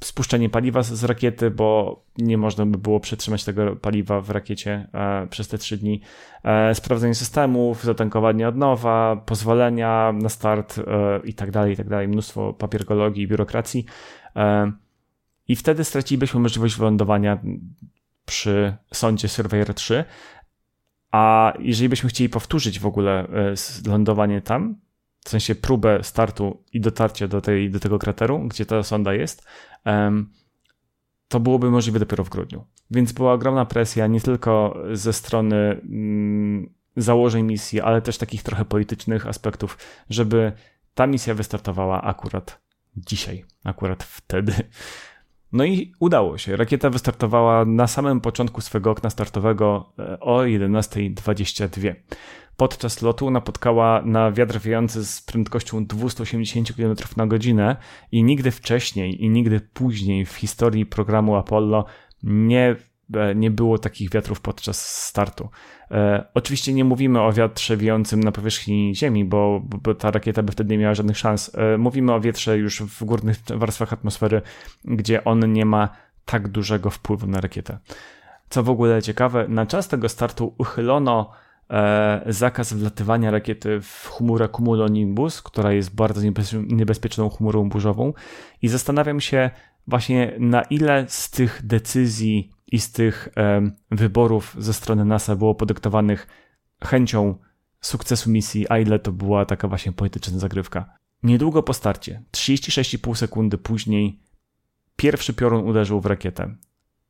spuszczenie 0.00 0.50
paliwa 0.50 0.82
z 0.82 1.04
rakiety, 1.04 1.50
bo 1.50 2.00
nie 2.18 2.38
można 2.38 2.66
by 2.66 2.78
było 2.78 3.00
przetrzymać 3.00 3.44
tego 3.44 3.76
paliwa 3.76 4.20
w 4.20 4.30
rakiecie 4.30 4.88
e, 4.92 5.26
przez 5.26 5.48
te 5.48 5.58
trzy 5.58 5.76
dni. 5.76 6.00
E, 6.44 6.74
sprawdzenie 6.74 7.14
systemów, 7.14 7.84
zatankowanie 7.84 8.48
od 8.48 8.56
nowa, 8.56 9.16
pozwolenia 9.26 10.12
na 10.12 10.28
start 10.28 10.80
i 11.24 11.34
tak 11.34 11.50
dalej, 11.50 11.72
i 11.72 11.76
tak 11.76 11.88
dalej. 11.88 12.08
Mnóstwo 12.08 12.52
papierkologii 12.52 13.22
i 13.22 13.28
biurokracji. 13.28 13.84
I 15.48 15.56
wtedy 15.56 15.84
stracilibyśmy 15.84 16.40
możliwość 16.40 16.76
wylądowania 16.76 17.38
przy 18.24 18.76
sądzie 18.94 19.28
Surveyor 19.28 19.74
3. 19.74 20.04
A 21.12 21.52
jeżeli 21.58 21.88
byśmy 21.88 22.10
chcieli 22.10 22.28
powtórzyć 22.28 22.80
w 22.80 22.86
ogóle 22.86 23.28
lądowanie 23.86 24.40
tam, 24.40 24.76
w 25.28 25.30
sensie 25.30 25.54
próbę 25.54 26.02
startu 26.02 26.64
i 26.72 26.80
dotarcia 26.80 27.28
do, 27.28 27.40
tej, 27.40 27.70
do 27.70 27.80
tego 27.80 27.98
krateru, 27.98 28.38
gdzie 28.38 28.66
ta 28.66 28.82
sonda 28.82 29.14
jest, 29.14 29.46
to 31.28 31.40
byłoby 31.40 31.70
możliwe 31.70 31.98
dopiero 31.98 32.24
w 32.24 32.28
grudniu. 32.28 32.64
Więc 32.90 33.12
była 33.12 33.32
ogromna 33.32 33.64
presja 33.64 34.06
nie 34.06 34.20
tylko 34.20 34.78
ze 34.92 35.12
strony 35.12 35.56
mm, 35.56 36.74
założeń 36.96 37.44
misji, 37.46 37.80
ale 37.80 38.02
też 38.02 38.18
takich 38.18 38.42
trochę 38.42 38.64
politycznych 38.64 39.26
aspektów, 39.26 39.78
żeby 40.10 40.52
ta 40.94 41.06
misja 41.06 41.34
wystartowała 41.34 42.02
akurat 42.02 42.60
dzisiaj, 42.96 43.44
akurat 43.64 44.04
wtedy. 44.04 44.52
No 45.52 45.64
i 45.64 45.92
udało 46.00 46.38
się. 46.38 46.56
Rakieta 46.56 46.90
wystartowała 46.90 47.64
na 47.64 47.86
samym 47.86 48.20
początku 48.20 48.60
swego 48.60 48.90
okna 48.90 49.10
startowego 49.10 49.92
e, 49.98 50.20
o 50.20 50.38
11.22. 50.40 51.94
Podczas 52.58 53.02
lotu 53.02 53.30
napotkała 53.30 54.02
na 54.04 54.32
wiatr 54.32 54.60
wiejący 54.60 55.04
z 55.04 55.22
prędkością 55.22 55.86
280 55.86 56.72
km 56.76 56.94
na 57.16 57.26
godzinę 57.26 57.76
i 58.12 58.22
nigdy 58.22 58.50
wcześniej 58.50 59.24
i 59.24 59.30
nigdy 59.30 59.60
później 59.60 60.26
w 60.26 60.32
historii 60.32 60.86
programu 60.86 61.36
Apollo 61.36 61.84
nie, 62.22 62.76
e, 63.14 63.34
nie 63.34 63.50
było 63.50 63.78
takich 63.78 64.10
wiatrów 64.10 64.40
podczas 64.40 65.04
startu. 65.06 65.48
E, 65.90 66.24
oczywiście 66.34 66.72
nie 66.72 66.84
mówimy 66.84 67.20
o 67.20 67.32
wietrze 67.32 67.76
wiejącym 67.76 68.20
na 68.20 68.32
powierzchni 68.32 68.92
Ziemi, 68.96 69.24
bo, 69.24 69.60
bo 69.64 69.94
ta 69.94 70.10
rakieta 70.10 70.42
by 70.42 70.52
wtedy 70.52 70.74
nie 70.74 70.78
miała 70.78 70.94
żadnych 70.94 71.18
szans. 71.18 71.50
E, 71.54 71.78
mówimy 71.78 72.14
o 72.14 72.20
wietrze 72.20 72.58
już 72.58 72.82
w 72.82 73.04
górnych 73.04 73.36
warstwach 73.54 73.92
atmosfery, 73.92 74.42
gdzie 74.84 75.24
on 75.24 75.52
nie 75.52 75.64
ma 75.64 75.88
tak 76.24 76.48
dużego 76.48 76.90
wpływu 76.90 77.26
na 77.26 77.40
rakietę. 77.40 77.78
Co 78.48 78.62
w 78.62 78.70
ogóle 78.70 79.02
ciekawe, 79.02 79.48
na 79.48 79.66
czas 79.66 79.88
tego 79.88 80.08
startu 80.08 80.54
uchylono 80.58 81.32
zakaz 82.26 82.72
wlatywania 82.72 83.30
rakiety 83.30 83.80
w 83.80 84.08
chmurę 84.10 84.48
cumulonimbus, 84.48 85.42
która 85.42 85.72
jest 85.72 85.94
bardzo 85.94 86.20
niebezpieczną 86.54 87.28
chmurą 87.30 87.68
burzową 87.68 88.12
i 88.62 88.68
zastanawiam 88.68 89.20
się 89.20 89.50
właśnie 89.86 90.32
na 90.38 90.62
ile 90.62 91.04
z 91.08 91.30
tych 91.30 91.66
decyzji 91.66 92.52
i 92.66 92.80
z 92.80 92.92
tych 92.92 93.28
e, 93.36 93.70
wyborów 93.90 94.56
ze 94.58 94.74
strony 94.74 95.04
NASA 95.04 95.36
było 95.36 95.54
podyktowanych 95.54 96.26
chęcią 96.84 97.38
sukcesu 97.80 98.30
misji, 98.30 98.66
a 98.68 98.78
ile 98.78 98.98
to 98.98 99.12
była 99.12 99.44
taka 99.44 99.68
właśnie 99.68 99.92
polityczna 99.92 100.38
zagrywka. 100.38 100.94
Niedługo 101.22 101.62
po 101.62 101.74
starcie, 101.74 102.22
36,5 102.32 103.14
sekundy 103.14 103.58
później, 103.58 104.20
pierwszy 104.96 105.34
piorun 105.34 105.68
uderzył 105.68 106.00
w 106.00 106.06
rakietę. 106.06 106.54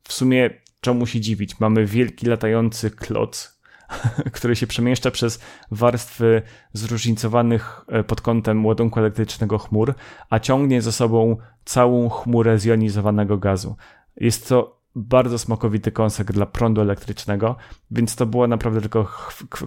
W 0.03 0.13
sumie 0.13 0.51
czemu 0.81 1.07
się 1.07 1.21
dziwić? 1.21 1.61
Mamy 1.61 1.87
wielki 1.87 2.27
latający 2.27 2.91
kloc 2.91 3.58
który 4.33 4.57
się 4.57 4.67
przemieszcza 4.67 5.11
przez 5.11 5.41
warstwy 5.71 6.43
zróżnicowanych 6.73 7.85
e, 7.89 8.05
pod 8.05 8.21
kątem 8.21 8.67
ładunku 8.67 9.01
elektrycznego 9.01 9.59
chmur, 9.59 9.95
a 10.31 10.39
ciągnie 10.39 10.83
za 10.83 10.93
sobą 10.93 11.37
całą 11.65 12.09
chmurę 12.09 12.59
zjonizowanego 12.59 13.39
gazu. 13.39 13.77
Jest 14.17 14.49
to 14.49 14.79
bardzo 14.95 15.39
smakowity 15.39 15.93
kąsek 15.93 16.33
dla 16.33 16.47
prądu 16.47 16.81
elektrycznego, 16.81 17.57
więc 17.91 18.17
to 18.17 18.27
była 18.27 18.47
naprawdę 18.47 18.81
tylko 18.81 19.05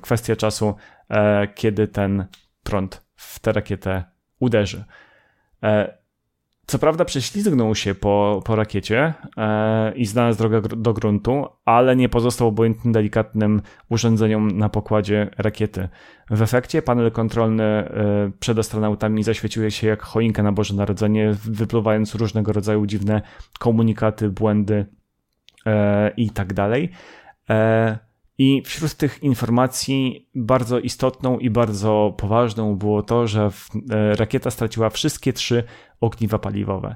kwestia 0.02 0.36
czasu, 0.36 0.76
e, 1.10 1.48
kiedy 1.48 1.88
ten 1.88 2.26
prąd 2.64 3.06
w 3.16 3.40
tę 3.40 3.52
rakietę 3.52 4.04
uderzy. 4.40 4.84
Co 6.66 6.80
prawda 6.80 7.06
prześlizgnął 7.06 7.76
się 7.76 7.96
po, 7.96 8.42
po 8.46 8.56
rakiecie 8.56 9.14
e, 9.38 9.94
i 9.96 10.06
znalazł 10.06 10.38
drogę 10.38 10.62
do 10.62 10.94
gruntu, 10.94 11.46
ale 11.66 11.96
nie 11.96 12.10
pozostał 12.10 12.48
obojętnym 12.48 12.94
delikatnym 12.94 13.62
urządzeniom 13.90 14.52
na 14.52 14.70
pokładzie 14.70 15.30
rakiety. 15.38 15.90
W 16.30 16.42
efekcie 16.42 16.82
panel 16.82 17.12
kontrolny 17.12 17.64
e, 17.64 18.32
przed 18.40 18.60
astronautami 18.60 19.24
zaświecił 19.24 19.72
się 19.72 19.88
jak 19.88 20.04
choinka 20.04 20.44
na 20.44 20.52
Boże 20.52 20.74
Narodzenie, 20.74 21.32
wypluwając 21.44 22.16
różnego 22.16 22.54
rodzaju 22.54 22.86
dziwne 22.86 23.22
komunikaty, 23.60 24.30
błędy 24.30 24.86
e, 25.66 26.12
i 26.18 26.30
tak 26.30 26.54
dalej. 26.54 26.90
E, 27.50 28.12
i 28.38 28.62
wśród 28.66 28.94
tych 28.94 29.24
informacji 29.24 30.30
bardzo 30.36 30.80
istotną 30.80 31.40
i 31.40 31.50
bardzo 31.50 32.16
poważną 32.18 32.76
było 32.76 33.04
to, 33.04 33.28
że 33.28 33.50
e, 33.90 34.16
rakieta 34.16 34.52
straciła 34.52 34.90
wszystkie 34.90 35.34
trzy 35.34 35.64
ogniwa 36.02 36.40
paliwowe. 36.40 36.96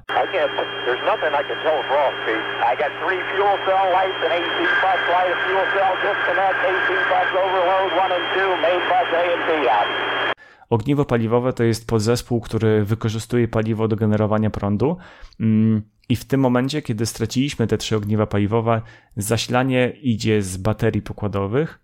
Ogniwo 10.70 11.04
paliwowe 11.04 11.52
to 11.52 11.64
jest 11.64 11.88
podzespół, 11.88 12.40
który 12.40 12.84
wykorzystuje 12.84 13.48
paliwo 13.48 13.88
do 13.88 13.96
generowania 13.96 14.50
prądu. 14.50 14.96
Mm, 15.40 15.82
I 16.08 16.16
w 16.16 16.24
tym 16.24 16.40
momencie, 16.40 16.82
kiedy 16.82 17.06
straciliśmy 17.06 17.66
te 17.66 17.78
trzy 17.78 17.96
ogniwa 17.96 18.26
paliwowe, 18.26 18.82
zasilanie 19.16 19.88
idzie 19.88 20.42
z 20.42 20.56
baterii 20.56 21.02
pokładowych, 21.02 21.80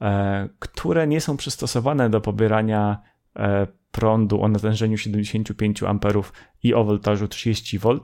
e, 0.00 0.48
które 0.58 1.06
nie 1.06 1.20
są 1.20 1.36
przystosowane 1.36 2.10
do 2.10 2.20
pobierania 2.20 2.98
e, 3.36 3.66
prądu 3.96 4.42
o 4.42 4.48
natężeniu 4.48 4.98
75 4.98 5.82
A 5.82 5.94
i 6.62 6.74
o 6.74 6.84
voltażu 6.84 7.28
30 7.28 7.78
V. 7.78 7.98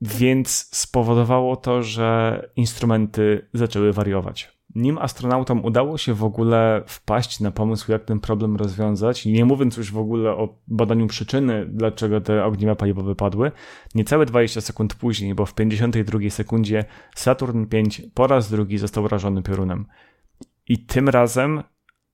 Więc 0.00 0.68
spowodowało 0.72 1.56
to, 1.56 1.82
że 1.82 2.40
instrumenty 2.56 3.48
zaczęły 3.54 3.92
wariować. 3.92 4.58
Nim 4.74 4.98
astronautom 4.98 5.64
udało 5.64 5.98
się 5.98 6.14
w 6.14 6.24
ogóle 6.24 6.82
wpaść 6.86 7.40
na 7.40 7.50
pomysł, 7.50 7.92
jak 7.92 8.04
ten 8.04 8.20
problem 8.20 8.56
rozwiązać, 8.56 9.26
nie 9.26 9.44
mówiąc 9.44 9.76
już 9.76 9.92
w 9.92 9.98
ogóle 9.98 10.30
o 10.30 10.58
badaniu 10.68 11.06
przyczyny, 11.06 11.66
dlaczego 11.66 12.20
te 12.20 12.44
ogniwa 12.44 12.74
paliwowe 12.74 13.14
padły, 13.14 13.52
niecałe 13.94 14.26
20 14.26 14.60
sekund 14.60 14.94
później, 14.94 15.34
bo 15.34 15.46
w 15.46 15.54
52 15.54 16.30
sekundzie 16.30 16.84
Saturn 17.14 17.64
V 17.64 17.82
po 18.14 18.26
raz 18.26 18.50
drugi 18.50 18.78
został 18.78 19.08
rażony 19.08 19.42
piorunem. 19.42 19.86
I 20.68 20.78
tym 20.78 21.08
razem 21.08 21.62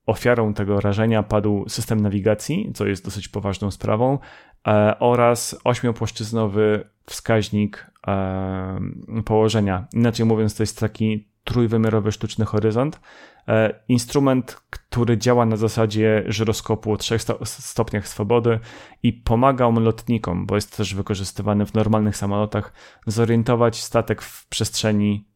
ofiarą 0.09 0.53
tego 0.53 0.81
rażenia 0.81 1.23
padł 1.23 1.69
system 1.69 1.99
nawigacji, 1.99 2.71
co 2.73 2.85
jest 2.85 3.05
dosyć 3.05 3.27
poważną 3.27 3.71
sprawą, 3.71 4.19
e, 4.67 4.99
oraz 4.99 5.59
ośmiopłaszczyznowy 5.63 6.89
wskaźnik 7.05 7.91
e, 8.07 8.79
położenia. 9.25 9.87
Inaczej 9.93 10.25
mówiąc, 10.25 10.55
to 10.55 10.63
jest 10.63 10.79
taki 10.79 11.29
trójwymiarowy 11.43 12.11
sztuczny 12.11 12.45
horyzont. 12.45 12.99
E, 13.47 13.79
instrument, 13.87 14.61
który 14.69 15.17
działa 15.17 15.45
na 15.45 15.57
zasadzie 15.57 16.23
żyroskopu 16.27 16.93
o 16.93 16.97
trzech 16.97 17.21
stopniach 17.45 18.07
swobody 18.07 18.59
i 19.03 19.13
pomaga 19.13 19.69
lotnikom, 19.69 20.45
bo 20.45 20.55
jest 20.55 20.77
też 20.77 20.95
wykorzystywany 20.95 21.65
w 21.65 21.73
normalnych 21.73 22.17
samolotach, 22.17 22.73
zorientować 23.07 23.81
statek 23.81 24.21
w 24.21 24.47
przestrzeni, 24.47 25.27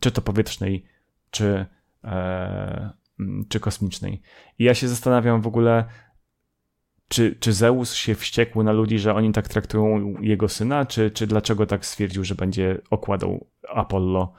czy 0.00 0.10
to 0.10 0.22
powietrznej, 0.22 0.84
czy, 1.30 1.66
czy 3.48 3.60
kosmicznej. 3.60 4.22
I 4.58 4.64
ja 4.64 4.74
się 4.74 4.88
zastanawiam 4.88 5.40
w 5.40 5.46
ogóle, 5.46 5.84
czy, 7.08 7.36
czy 7.40 7.52
Zeus 7.52 7.94
się 7.94 8.14
wściekł 8.14 8.62
na 8.62 8.72
ludzi, 8.72 8.98
że 8.98 9.14
oni 9.14 9.32
tak 9.32 9.48
traktują 9.48 10.14
jego 10.20 10.48
syna, 10.48 10.86
czy, 10.86 11.10
czy 11.10 11.26
dlaczego 11.26 11.66
tak 11.66 11.86
stwierdził, 11.86 12.24
że 12.24 12.34
będzie 12.34 12.80
okładał 12.90 13.46
Apollo 13.74 14.32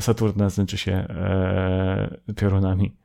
Saturna 0.00 0.50
znaczy 0.50 0.78
się 0.78 0.92
e, 0.92 2.34
piorunami. 2.36 2.96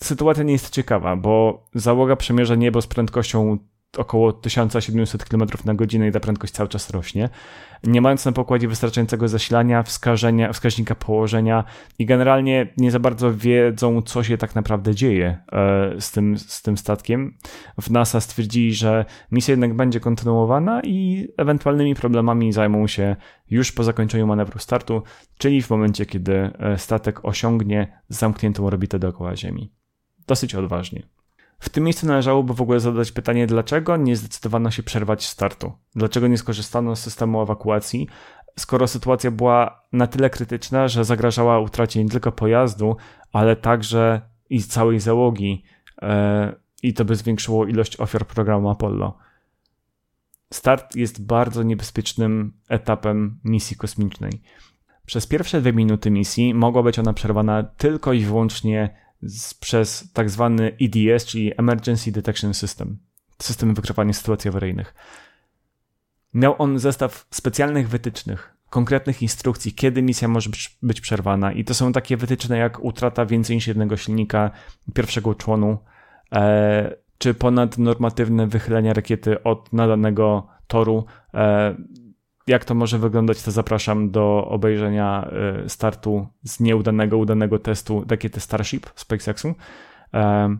Sytuacja 0.00 0.44
nie 0.44 0.52
jest 0.52 0.70
ciekawa, 0.70 1.16
bo 1.16 1.64
załoga 1.74 2.16
przemierza 2.16 2.54
niebo 2.54 2.82
z 2.82 2.86
prędkością 2.86 3.58
około 3.98 4.32
1700 4.32 5.24
km 5.24 5.44
na 5.64 5.74
godzinę 5.74 6.08
i 6.08 6.12
ta 6.12 6.20
prędkość 6.20 6.52
cały 6.52 6.68
czas 6.68 6.90
rośnie. 6.90 7.28
Nie 7.84 8.00
mając 8.00 8.24
na 8.24 8.32
pokładzie 8.32 8.68
wystarczającego 8.68 9.28
zasilania, 9.28 9.82
wskażenia, 9.82 10.52
wskaźnika 10.52 10.94
położenia 10.94 11.64
i 11.98 12.06
generalnie 12.06 12.66
nie 12.76 12.90
za 12.90 12.98
bardzo 12.98 13.34
wiedzą, 13.34 14.02
co 14.02 14.22
się 14.24 14.38
tak 14.38 14.54
naprawdę 14.54 14.94
dzieje 14.94 15.38
e, 15.52 16.00
z 16.00 16.12
tym, 16.12 16.38
z 16.38 16.62
tym 16.62 16.76
statkiem. 16.76 17.34
W 17.80 17.90
NASA 17.90 18.20
stwierdzili, 18.20 18.74
że 18.74 19.04
misja 19.30 19.52
jednak 19.52 19.74
będzie 19.74 20.00
kontynuowana 20.00 20.80
i 20.84 21.28
ewentualnymi 21.36 21.94
problemami 21.94 22.52
zajmą 22.52 22.86
się 22.86 23.16
już 23.50 23.72
po 23.72 23.84
zakończeniu 23.84 24.26
manewru 24.26 24.58
startu, 24.58 25.02
czyli 25.38 25.62
w 25.62 25.70
momencie, 25.70 26.06
kiedy 26.06 26.34
e, 26.34 26.78
statek 26.78 27.24
osiągnie 27.24 28.00
zamkniętą 28.08 28.66
orbitę 28.66 28.98
dookoła 28.98 29.36
Ziemi. 29.36 29.72
Dosyć 30.26 30.54
odważnie. 30.54 31.13
W 31.64 31.68
tym 31.68 31.84
miejscu 31.84 32.06
należałoby 32.06 32.54
w 32.54 32.60
ogóle 32.60 32.80
zadać 32.80 33.12
pytanie, 33.12 33.46
dlaczego 33.46 33.96
nie 33.96 34.16
zdecydowano 34.16 34.70
się 34.70 34.82
przerwać 34.82 35.26
startu? 35.26 35.72
Dlaczego 35.94 36.28
nie 36.28 36.38
skorzystano 36.38 36.96
z 36.96 37.00
systemu 37.00 37.42
ewakuacji, 37.42 38.08
skoro 38.58 38.88
sytuacja 38.88 39.30
była 39.30 39.82
na 39.92 40.06
tyle 40.06 40.30
krytyczna, 40.30 40.88
że 40.88 41.04
zagrażała 41.04 41.58
utracie 41.58 42.04
nie 42.04 42.10
tylko 42.10 42.32
pojazdu, 42.32 42.96
ale 43.32 43.56
także 43.56 44.20
i 44.50 44.62
całej 44.62 45.00
załogi, 45.00 45.64
e, 46.02 46.54
i 46.82 46.94
to 46.94 47.04
by 47.04 47.16
zwiększyło 47.16 47.66
ilość 47.66 48.00
ofiar 48.00 48.26
programu 48.26 48.70
Apollo. 48.70 49.18
Start 50.52 50.96
jest 50.96 51.26
bardzo 51.26 51.62
niebezpiecznym 51.62 52.52
etapem 52.68 53.40
misji 53.44 53.76
kosmicznej. 53.76 54.42
Przez 55.06 55.26
pierwsze 55.26 55.60
dwie 55.60 55.72
minuty 55.72 56.10
misji 56.10 56.54
mogła 56.54 56.82
być 56.82 56.98
ona 56.98 57.12
przerwana 57.12 57.62
tylko 57.62 58.12
i 58.12 58.24
wyłącznie 58.24 59.03
przez 59.60 60.12
tak 60.12 60.30
zwany 60.30 60.76
EDS, 60.80 61.24
czyli 61.24 61.52
Emergency 61.56 62.12
Detection 62.12 62.54
System, 62.54 62.98
system 63.42 63.74
wykrywania 63.74 64.12
sytuacji 64.12 64.48
awaryjnych. 64.48 64.94
Miał 66.34 66.54
on 66.58 66.78
zestaw 66.78 67.26
specjalnych 67.30 67.88
wytycznych, 67.88 68.54
konkretnych 68.70 69.22
instrukcji, 69.22 69.72
kiedy 69.72 70.02
misja 70.02 70.28
może 70.28 70.50
być 70.82 71.00
przerwana, 71.00 71.52
i 71.52 71.64
to 71.64 71.74
są 71.74 71.92
takie 71.92 72.16
wytyczne 72.16 72.58
jak 72.58 72.84
utrata 72.84 73.26
więcej 73.26 73.56
niż 73.56 73.66
jednego 73.66 73.96
silnika 73.96 74.50
pierwszego 74.94 75.34
członu, 75.34 75.78
e, 76.32 76.96
czy 77.18 77.34
ponadnormatywne 77.34 78.46
wychylenie 78.46 78.92
rakiety 78.92 79.42
od 79.42 79.72
nadanego 79.72 80.48
toru. 80.66 81.04
E, 81.34 81.74
jak 82.46 82.64
to 82.64 82.74
może 82.74 82.98
wyglądać, 82.98 83.42
to 83.42 83.50
zapraszam 83.50 84.10
do 84.10 84.46
obejrzenia 84.48 85.30
e, 85.64 85.68
startu 85.68 86.26
z 86.42 86.60
nieudanego, 86.60 87.18
udanego 87.18 87.58
testu 87.58 88.04
rakiety 88.08 88.40
Starship 88.40 88.86
SpaceXu. 88.94 89.48
E, 90.14 90.56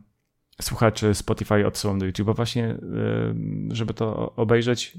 słuchaczy 0.63 1.15
Spotify 1.15 1.67
odsyłam 1.67 1.99
do 1.99 2.07
YouTube'a 2.07 2.37
właśnie, 2.37 2.65
e, 2.65 2.77
żeby 3.69 3.95
to 3.95 4.37
obejrzeć. 4.37 4.99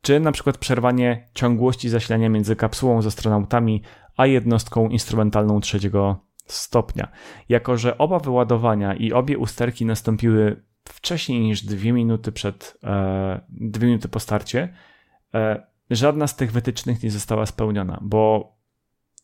Czy 0.00 0.20
na 0.20 0.32
przykład 0.32 0.58
przerwanie 0.58 1.28
ciągłości 1.34 1.88
zasilania 1.88 2.28
między 2.28 2.56
kapsułą 2.56 3.02
z 3.02 3.06
astronautami 3.06 3.82
a 4.16 4.26
jednostką 4.26 4.88
instrumentalną 4.88 5.60
trzeciego 5.60 6.20
stopnia. 6.46 7.08
Jako, 7.48 7.78
że 7.78 7.98
oba 7.98 8.18
wyładowania 8.18 8.94
i 8.94 9.12
obie 9.12 9.38
usterki 9.38 9.86
nastąpiły 9.86 10.62
wcześniej 10.84 11.40
niż 11.40 11.62
dwie 11.62 11.92
minuty 11.92 12.32
przed, 12.32 12.78
dwie 13.48 13.86
minuty 13.86 14.08
po 14.08 14.20
starcie, 14.20 14.68
E, 14.68 14.72
żadna 15.90 16.26
z 16.26 16.36
tych 16.36 16.52
wytycznych 16.52 17.02
nie 17.02 17.10
została 17.10 17.46
spełniona, 17.46 17.98
bo 18.02 18.52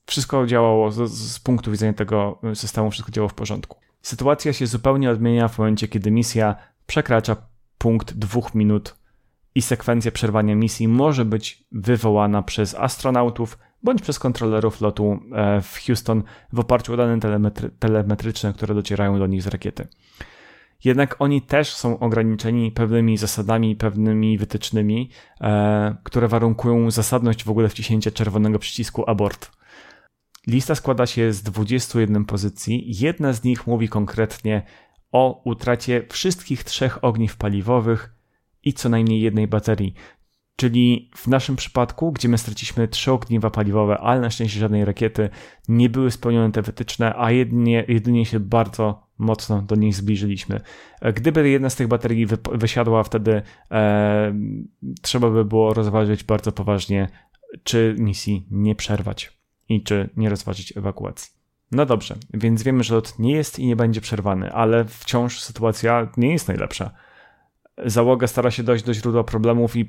wszystko 0.06 0.46
działało 0.46 0.90
z, 0.90 1.12
z, 1.12 1.40
punktu 1.40 1.70
widzenia 1.70 1.92
tego 1.92 2.38
systemu, 2.54 2.90
wszystko 2.90 3.12
działało 3.12 3.28
w 3.28 3.34
porządku. 3.34 3.78
Sytuacja 4.02 4.52
się 4.52 4.66
zupełnie 4.66 5.10
odmienia 5.10 5.48
w 5.48 5.58
momencie, 5.58 5.88
kiedy 5.88 6.10
misja 6.10 6.56
przekracza 6.86 7.36
punkt 7.78 8.14
dwóch 8.14 8.54
minut 8.54 8.96
i 9.54 9.62
sekwencja 9.62 10.12
przerwania 10.12 10.54
misji 10.54 10.88
może 10.88 11.24
być 11.24 11.64
wywołana 11.72 12.42
przez 12.42 12.74
astronautów 12.74 13.58
bądź 13.82 14.02
przez 14.02 14.18
kontrolerów 14.18 14.80
lotu 14.80 15.20
e, 15.32 15.62
w 15.62 15.78
Houston 15.86 16.22
w 16.52 16.60
oparciu 16.60 16.94
o 16.94 16.96
dane 16.96 17.20
telemetry 17.20 17.70
telemetryczne, 17.78 18.52
które 18.52 18.74
docierają 18.74 19.18
do 19.18 19.26
nich 19.26 19.42
z 19.42 19.46
rakiety. 19.46 19.88
Jednak 20.84 21.16
oni 21.18 21.42
też 21.42 21.74
są 21.74 21.98
ograniczeni 21.98 22.72
pewnymi 22.72 23.16
zasadami, 23.16 23.76
pewnymi 23.76 24.38
wytycznymi, 24.38 25.10
e, 25.40 25.96
które 26.02 26.28
warunkują 26.28 26.90
zasadność 26.90 27.44
w 27.44 27.50
ogóle 27.50 27.68
wciśnięcia 27.68 28.10
czerwonego 28.10 28.58
przycisku 28.58 29.10
abort. 29.10 29.50
Lista 30.46 30.74
składa 30.74 31.06
się 31.06 31.32
z 31.32 31.42
21 31.42 32.24
pozycji. 32.24 32.84
Jedna 32.86 33.32
z 33.32 33.44
nich 33.44 33.66
mówi 33.66 33.88
konkretnie 33.88 34.62
o 35.12 35.42
utracie 35.44 36.06
wszystkich 36.10 36.64
trzech 36.64 37.04
ogniw 37.04 37.36
paliwowych 37.36 38.14
i 38.62 38.72
co 38.72 38.88
najmniej 38.88 39.20
jednej 39.20 39.48
baterii. 39.48 39.94
Czyli 40.62 41.10
w 41.16 41.26
naszym 41.26 41.56
przypadku, 41.56 42.12
gdzie 42.12 42.28
my 42.28 42.38
straciliśmy 42.38 42.88
trzy 42.88 43.12
ogniwa 43.12 43.50
paliwowe, 43.50 43.98
ale 43.98 44.20
na 44.20 44.30
szczęście 44.30 44.60
żadnej 44.60 44.84
rakiety, 44.84 45.30
nie 45.68 45.90
były 45.90 46.10
spełnione 46.10 46.52
te 46.52 46.62
wytyczne, 46.62 47.14
a 47.16 47.30
jedynie, 47.30 47.84
jedynie 47.88 48.26
się 48.26 48.40
bardzo 48.40 49.06
mocno 49.18 49.62
do 49.62 49.74
nich 49.74 49.94
zbliżyliśmy. 49.94 50.60
Gdyby 51.14 51.48
jedna 51.48 51.70
z 51.70 51.76
tych 51.76 51.88
baterii 51.88 52.26
wy, 52.26 52.38
wysiadła, 52.52 53.02
wtedy 53.02 53.42
e, 53.70 54.34
trzeba 55.02 55.30
by 55.30 55.44
było 55.44 55.74
rozważyć 55.74 56.24
bardzo 56.24 56.52
poważnie, 56.52 57.08
czy 57.62 57.96
misji 57.98 58.46
nie 58.50 58.74
przerwać 58.74 59.38
i 59.68 59.82
czy 59.82 60.10
nie 60.16 60.28
rozważyć 60.30 60.76
ewakuacji. 60.76 61.32
No 61.72 61.86
dobrze, 61.86 62.16
więc 62.34 62.62
wiemy, 62.62 62.84
że 62.84 62.94
lot 62.94 63.18
nie 63.18 63.32
jest 63.32 63.58
i 63.58 63.66
nie 63.66 63.76
będzie 63.76 64.00
przerwany, 64.00 64.52
ale 64.52 64.84
wciąż 64.84 65.40
sytuacja 65.40 66.08
nie 66.16 66.32
jest 66.32 66.48
najlepsza. 66.48 66.90
Załoga 67.78 68.26
stara 68.26 68.50
się 68.50 68.62
dojść 68.62 68.84
do 68.84 68.94
źródła 68.94 69.24
problemów 69.24 69.76
i 69.76 69.86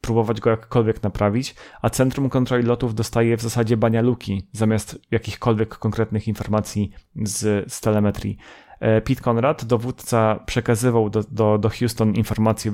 próbować 0.00 0.40
go 0.40 0.50
jakkolwiek 0.50 1.02
naprawić, 1.02 1.54
a 1.82 1.90
Centrum 1.90 2.30
Kontroli 2.30 2.64
Lotów 2.64 2.94
dostaje 2.94 3.36
w 3.36 3.42
zasadzie 3.42 3.76
banialuki 3.76 4.48
zamiast 4.52 4.98
jakichkolwiek 5.10 5.78
konkretnych 5.78 6.28
informacji 6.28 6.92
z, 7.22 7.72
z 7.72 7.80
telemetrii. 7.80 8.36
E, 8.80 9.00
Pete 9.00 9.22
Conrad, 9.30 9.64
dowódca, 9.64 10.40
przekazywał 10.46 11.10
do, 11.10 11.22
do, 11.30 11.58
do 11.58 11.68
Houston 11.68 12.14
informacje, 12.14 12.72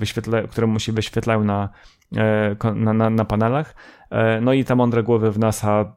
które 0.50 0.66
mu 0.66 0.78
się 0.78 0.92
wyświetlają 0.92 1.44
na, 1.44 1.68
e, 2.16 2.56
na, 2.74 2.92
na, 2.92 3.10
na 3.10 3.24
panelach. 3.24 3.74
E, 4.10 4.40
no 4.40 4.52
i 4.52 4.64
te 4.64 4.74
mądre 4.74 5.02
głowy 5.02 5.32
w 5.32 5.38
NASA 5.38 5.96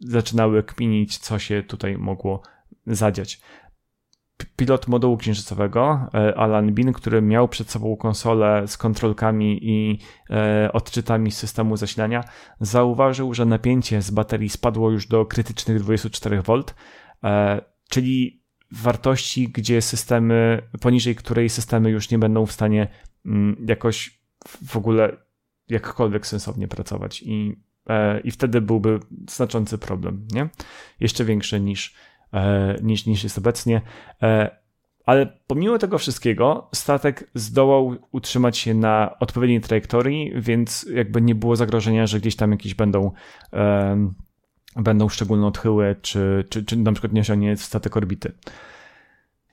zaczynały 0.00 0.62
kminić, 0.62 1.18
co 1.18 1.38
się 1.38 1.62
tutaj 1.62 1.98
mogło 1.98 2.42
zadziać 2.86 3.40
pilot 4.46 4.88
modułu 4.88 5.16
księżycowego, 5.16 6.08
e, 6.14 6.34
Alan 6.38 6.74
Bean, 6.74 6.92
który 6.92 7.22
miał 7.22 7.48
przed 7.48 7.70
sobą 7.70 7.96
konsolę 7.96 8.68
z 8.68 8.76
kontrolkami 8.76 9.58
i 9.62 9.98
e, 10.30 10.72
odczytami 10.72 11.30
systemu 11.30 11.76
zasilania, 11.76 12.24
zauważył, 12.60 13.34
że 13.34 13.44
napięcie 13.44 14.02
z 14.02 14.10
baterii 14.10 14.48
spadło 14.48 14.90
już 14.90 15.06
do 15.06 15.26
krytycznych 15.26 15.82
24V, 15.82 16.62
e, 17.24 17.60
czyli 17.88 18.42
wartości, 18.70 19.48
gdzie 19.48 19.82
systemy, 19.82 20.62
poniżej 20.80 21.14
której 21.14 21.48
systemy 21.48 21.90
już 21.90 22.10
nie 22.10 22.18
będą 22.18 22.46
w 22.46 22.52
stanie 22.52 22.88
mm, 23.26 23.66
jakoś 23.68 24.20
w 24.66 24.76
ogóle 24.76 25.16
jakkolwiek 25.68 26.26
sensownie 26.26 26.68
pracować. 26.68 27.22
I, 27.22 27.62
i 28.24 28.30
wtedy 28.30 28.60
byłby 28.60 29.00
znaczący 29.30 29.78
problem, 29.78 30.26
nie? 30.32 30.48
Jeszcze 31.00 31.24
większy 31.24 31.60
niż 31.60 31.94
niż, 32.82 33.06
niż 33.06 33.24
jest 33.24 33.38
obecnie. 33.38 33.80
E, 34.22 34.58
ale 35.06 35.26
pomimo 35.46 35.78
tego 35.78 35.98
wszystkiego, 35.98 36.68
statek 36.74 37.30
zdołał 37.34 37.96
utrzymać 38.12 38.58
się 38.58 38.74
na 38.74 39.18
odpowiedniej 39.20 39.60
trajektorii, 39.60 40.32
więc 40.36 40.86
jakby 40.94 41.22
nie 41.22 41.34
było 41.34 41.56
zagrożenia, 41.56 42.06
że 42.06 42.20
gdzieś 42.20 42.36
tam 42.36 42.50
jakieś 42.50 42.74
będą, 42.74 43.12
um, 43.52 44.14
będą 44.76 45.08
szczególne 45.08 45.46
odchyły, 45.46 45.96
czy, 46.02 46.44
czy, 46.48 46.64
czy 46.64 46.76
na 46.76 46.92
przykład 46.92 47.12
nie 47.12 47.20
osiągnie 47.20 47.56
statek 47.56 47.96
orbity. 47.96 48.32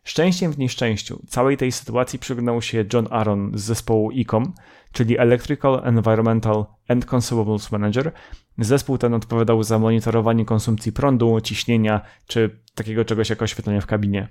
Szczęściem 0.04 0.52
w 0.52 0.58
nieszczęściu 0.58 1.22
całej 1.28 1.58
tej 1.58 1.72
sytuacji 1.72 2.20
przyglądał 2.20 2.62
się 2.62 2.86
John 2.94 3.08
Aaron 3.12 3.52
z 3.54 3.62
zespołu 3.62 4.12
ECOM, 4.16 4.54
czyli 4.92 5.18
Electrical, 5.18 5.82
Environmental 5.84 6.66
and 6.88 7.14
Consumables 7.14 7.72
Manager. 7.72 8.12
Zespół 8.58 8.98
ten 8.98 9.14
odpowiadał 9.14 9.64
za 9.64 9.80
monitorowanie 9.80 10.46
konsumpcji 10.46 10.92
prądu, 10.92 11.42
ciśnienia 11.42 12.02
czy 12.28 12.60
takiego 12.76 13.06
czegoś 13.06 13.30
jak 13.30 13.42
oświetlenie 13.42 13.82
w 13.82 13.86
kabinie. 13.86 14.28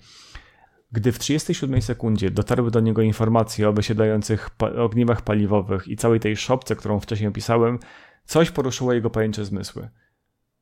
Gdy 0.92 1.12
w 1.12 1.18
37 1.18 1.82
sekundzie 1.82 2.30
dotarły 2.30 2.70
do 2.70 2.80
niego 2.80 3.02
informacje 3.02 3.68
o 3.68 3.72
wysiadających 3.72 4.50
pa 4.50 4.72
ogniwach 4.72 5.22
paliwowych 5.22 5.88
i 5.88 5.96
całej 5.96 6.20
tej 6.20 6.36
szopce, 6.36 6.76
którą 6.76 7.00
wcześniej 7.00 7.28
opisałem, 7.28 7.78
coś 8.24 8.50
poruszyło 8.50 8.92
jego 8.92 9.10
pajęcze 9.10 9.44
zmysły. 9.44 9.88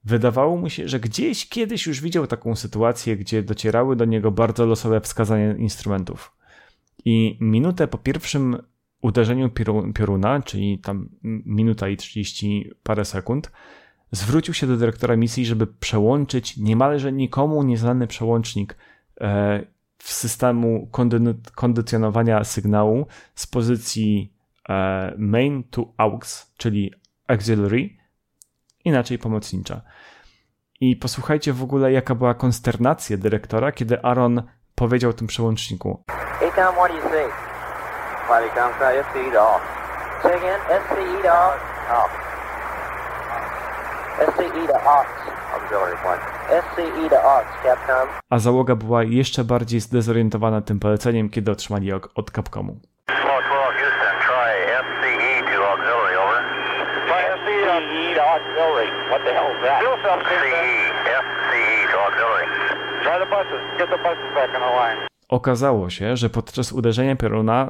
Wydawało 0.05 0.57
mu 0.57 0.71
się, 0.71 0.89
że 0.89 1.01
gdzieś 1.01 1.49
kiedyś 1.49 1.87
już 1.87 2.01
widział 2.01 2.27
taką 2.27 2.57
sytuację, 2.57 3.17
gdzie 3.17 3.43
docierały 3.43 3.97
do 3.97 4.05
niego 4.05 4.31
bardzo 4.31 4.67
losowe 4.67 5.01
wskazania 5.01 5.57
instrumentów. 5.57 6.33
I 7.05 7.39
minutę 7.41 7.89
po 7.89 7.99
pierwszym 7.99 8.63
uderzeniu 9.03 9.51
pioruna, 9.95 10.43
czyli 10.43 10.79
tam 10.79 11.09
minuta 11.47 11.89
i 11.89 11.97
30 11.97 12.71
parę 12.83 13.05
sekund, 13.05 13.53
zwrócił 14.13 14.55
się 14.55 14.67
do 14.67 14.77
dyrektora 14.77 15.17
misji, 15.17 15.47
żeby 15.47 15.67
przełączyć 15.67 16.57
niemalże 16.57 17.13
nikomu 17.13 17.63
nieznany 17.63 18.07
przełącznik 18.07 18.77
e, 19.21 19.67
w 19.99 20.13
systemu 20.13 20.91
kondycjonowania 21.55 22.45
sygnału 22.45 23.07
z 23.35 23.47
pozycji 23.47 24.33
e, 24.69 25.15
main 25.19 25.65
to 25.71 25.93
aux, 25.97 26.53
czyli 26.57 26.93
auxiliary, 27.29 27.91
inaczej 28.85 29.19
pomocnicza. 29.19 29.81
I 30.81 30.97
posłuchajcie 30.97 31.53
w 31.53 31.63
ogóle, 31.63 31.93
jaka 31.93 32.15
była 32.15 32.35
konsternacja 32.35 33.17
dyrektora, 33.17 33.73
kiedy 33.73 34.03
Aaron 34.03 34.43
powiedział 34.75 35.13
tym 35.13 35.27
przełączniku. 35.27 36.03
Hey 36.41 36.51
Tom, 36.57 36.75
what 36.75 36.89
do 36.89 36.97
you 36.97 37.03
say? 37.03 37.52
Say 38.33 38.49
again, 40.39 40.61
SCE 40.83 41.23
to 41.23 41.33
off. 41.41 42.11
SCE 44.21 44.67
to 44.67 44.77
aux. 44.95 45.07
Auxiliary 45.55 45.97
flight. 46.03 46.23
SCE 46.65 47.09
to 47.11 47.19
aux, 47.23 47.45
Capcom. 47.63 48.09
A 48.31 48.39
załoga 48.39 48.77
była 48.77 49.03
jeszcze 49.03 49.45
bardziej 49.45 49.81
zdezorientowana 49.81 50.61
tym 50.61 50.81
poleceniem, 50.81 51.31
kiedy 51.31 51.51
otrzymali 51.51 51.93
od 51.93 52.31
Capcomu. 52.31 52.77
auxiliary. 58.33 58.89
What 59.11 59.23
the 59.27 59.33
hell 59.37 59.51
is 59.55 59.61
that? 59.67 59.79
Still 59.83 59.99
something. 60.09 60.41
CE. 60.43 60.67
FCE 61.25 61.67
to 61.93 61.99
auxiliary. 62.07 62.47
Try 63.05 63.17
the 63.25 63.31
buses. 63.37 63.61
Get 63.79 63.89
the 63.91 64.01
buses 64.07 64.29
back 64.35 64.51
on 64.57 64.61
the 64.61 64.75
line. 64.81 65.07
Okazało 65.29 65.91
się, 65.91 66.17
że 66.17 66.31
podczas 66.31 66.73
uderzenia 66.73 67.17
pioruna 67.17 67.69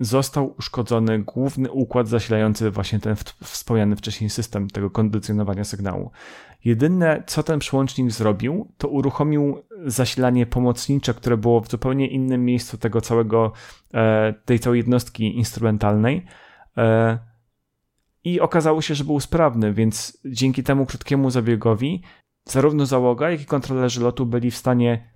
został 0.00 0.54
uszkodzony 0.58 1.18
główny 1.18 1.70
układ 1.70 2.08
zasilający 2.08 2.70
właśnie 2.70 3.00
ten 3.00 3.16
wspomniany 3.44 3.96
wcześniej 3.96 4.30
system 4.30 4.70
tego 4.70 4.90
kondycjonowania 4.90 5.64
sygnału. 5.64 6.10
Jedyne, 6.64 7.22
co 7.26 7.42
ten 7.42 7.58
przełącznik 7.58 8.10
zrobił, 8.10 8.72
to 8.78 8.88
uruchomił 8.88 9.62
zasilanie 9.86 10.46
pomocnicze, 10.46 11.14
które 11.14 11.36
było 11.36 11.60
w 11.60 11.70
zupełnie 11.70 12.06
innym 12.06 12.44
miejscu 12.44 12.78
tego 12.78 13.00
całego, 13.00 13.52
e, 13.94 14.34
tej 14.44 14.58
całej 14.58 14.78
jednostki 14.78 15.36
instrumentalnej. 15.36 16.26
E, 16.76 17.18
i 18.24 18.40
okazało 18.40 18.82
się, 18.82 18.94
że 18.94 19.04
był 19.04 19.20
sprawny, 19.20 19.72
więc 19.72 20.18
dzięki 20.24 20.62
temu 20.62 20.86
krótkiemu 20.86 21.30
zabiegowi 21.30 22.02
zarówno 22.44 22.86
załoga, 22.86 23.30
jak 23.30 23.40
i 23.40 23.46
kontrolerzy 23.46 24.00
lotu 24.00 24.26
byli 24.26 24.50
w 24.50 24.56
stanie 24.56 25.10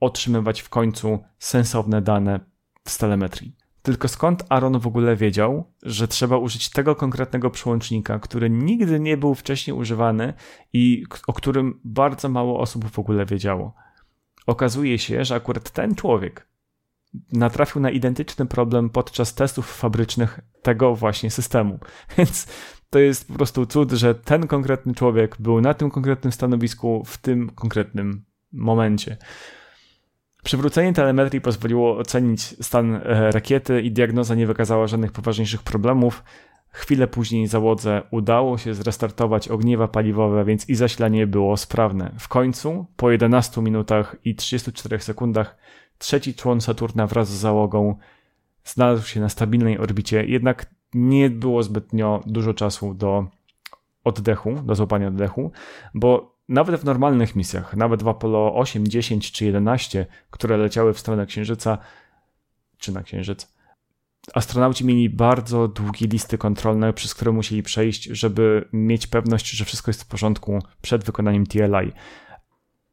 otrzymywać 0.00 0.60
w 0.60 0.68
końcu 0.68 1.18
sensowne 1.38 2.02
dane 2.02 2.40
z 2.84 2.98
telemetrii. 2.98 3.56
Tylko 3.88 4.08
skąd 4.08 4.44
Aaron 4.48 4.78
w 4.78 4.86
ogóle 4.86 5.16
wiedział, 5.16 5.72
że 5.82 6.08
trzeba 6.08 6.36
użyć 6.36 6.70
tego 6.70 6.96
konkretnego 6.96 7.50
przełącznika, 7.50 8.18
który 8.18 8.50
nigdy 8.50 9.00
nie 9.00 9.16
był 9.16 9.34
wcześniej 9.34 9.76
używany 9.76 10.34
i 10.72 11.04
o 11.26 11.32
którym 11.32 11.80
bardzo 11.84 12.28
mało 12.28 12.60
osób 12.60 12.90
w 12.90 12.98
ogóle 12.98 13.26
wiedziało? 13.26 13.74
Okazuje 14.46 14.98
się, 14.98 15.24
że 15.24 15.34
akurat 15.34 15.70
ten 15.70 15.94
człowiek 15.94 16.48
natrafił 17.32 17.80
na 17.80 17.90
identyczny 17.90 18.46
problem 18.46 18.90
podczas 18.90 19.34
testów 19.34 19.76
fabrycznych 19.76 20.40
tego 20.62 20.94
właśnie 20.94 21.30
systemu. 21.30 21.78
Więc 22.18 22.46
to 22.90 22.98
jest 22.98 23.28
po 23.28 23.34
prostu 23.34 23.66
cud, 23.66 23.92
że 23.92 24.14
ten 24.14 24.46
konkretny 24.46 24.94
człowiek 24.94 25.36
był 25.38 25.60
na 25.60 25.74
tym 25.74 25.90
konkretnym 25.90 26.32
stanowisku 26.32 27.02
w 27.06 27.18
tym 27.18 27.50
konkretnym 27.50 28.24
momencie. 28.52 29.16
Przywrócenie 30.44 30.92
telemetrii 30.92 31.40
pozwoliło 31.40 31.98
ocenić 31.98 32.42
stan 32.42 32.94
e, 32.94 33.00
rakiety 33.30 33.82
i 33.82 33.92
diagnoza 33.92 34.34
nie 34.34 34.46
wykazała 34.46 34.86
żadnych 34.86 35.12
poważniejszych 35.12 35.62
problemów. 35.62 36.24
Chwilę 36.68 37.06
później 37.06 37.46
załodze 37.46 38.02
udało 38.10 38.58
się 38.58 38.74
zrestartować 38.74 39.48
ogniewa 39.48 39.88
paliwowe, 39.88 40.44
więc 40.44 40.68
i 40.68 40.74
zasilanie 40.74 41.26
było 41.26 41.56
sprawne. 41.56 42.14
W 42.18 42.28
końcu, 42.28 42.86
po 42.96 43.10
11 43.10 43.62
minutach 43.62 44.16
i 44.24 44.34
34 44.34 45.00
sekundach, 45.00 45.56
trzeci 45.98 46.34
człon 46.34 46.60
Saturna 46.60 47.06
wraz 47.06 47.28
z 47.28 47.40
załogą 47.40 47.98
znalazł 48.64 49.06
się 49.06 49.20
na 49.20 49.28
stabilnej 49.28 49.78
orbicie, 49.78 50.24
jednak 50.24 50.66
nie 50.94 51.30
było 51.30 51.62
zbytnio 51.62 52.22
dużo 52.26 52.54
czasu 52.54 52.94
do 52.94 53.26
oddechu, 54.04 54.54
do 54.54 54.74
złapania 54.74 55.08
oddechu, 55.08 55.50
bo 55.94 56.37
nawet 56.48 56.80
w 56.80 56.84
normalnych 56.84 57.36
misjach, 57.36 57.76
nawet 57.76 58.02
w 58.02 58.08
Apollo 58.08 58.54
8, 58.54 58.88
10 58.88 59.32
czy 59.32 59.44
11, 59.44 60.06
które 60.30 60.56
leciały 60.56 60.94
w 60.94 60.98
stronę 60.98 61.26
Księżyca, 61.26 61.78
czy 62.78 62.92
na 62.92 63.02
Księżyc, 63.02 63.58
astronauci 64.34 64.86
mieli 64.86 65.10
bardzo 65.10 65.68
długie 65.68 66.06
listy 66.06 66.38
kontrolne, 66.38 66.92
przez 66.92 67.14
które 67.14 67.32
musieli 67.32 67.62
przejść, 67.62 68.04
żeby 68.04 68.68
mieć 68.72 69.06
pewność, 69.06 69.50
że 69.50 69.64
wszystko 69.64 69.90
jest 69.90 70.02
w 70.02 70.06
porządku 70.06 70.58
przed 70.80 71.04
wykonaniem 71.04 71.46
TLI. 71.46 71.92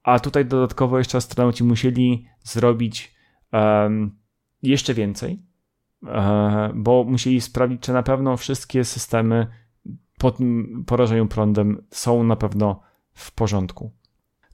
A 0.04 0.20
tutaj 0.20 0.46
dodatkowo 0.46 0.98
jeszcze 0.98 1.18
astronauci 1.18 1.64
musieli 1.64 2.28
zrobić 2.44 3.16
um, 3.54 4.18
jeszcze 4.64 4.94
więcej, 4.94 5.44
e, 6.08 6.72
bo 6.76 7.04
musieli 7.04 7.42
sprawdzić, 7.42 7.82
czy 7.82 7.94
na 7.94 8.04
pewno 8.04 8.38
wszystkie 8.38 8.84
systemy 8.84 9.48
po 10.18 10.32
tym 10.32 10.84
porażeniu 10.88 11.28
prądem 11.28 11.86
są 11.92 12.24
na 12.24 12.36
pewno 12.36 12.82
w 13.16 13.32
porządku. 13.32 13.92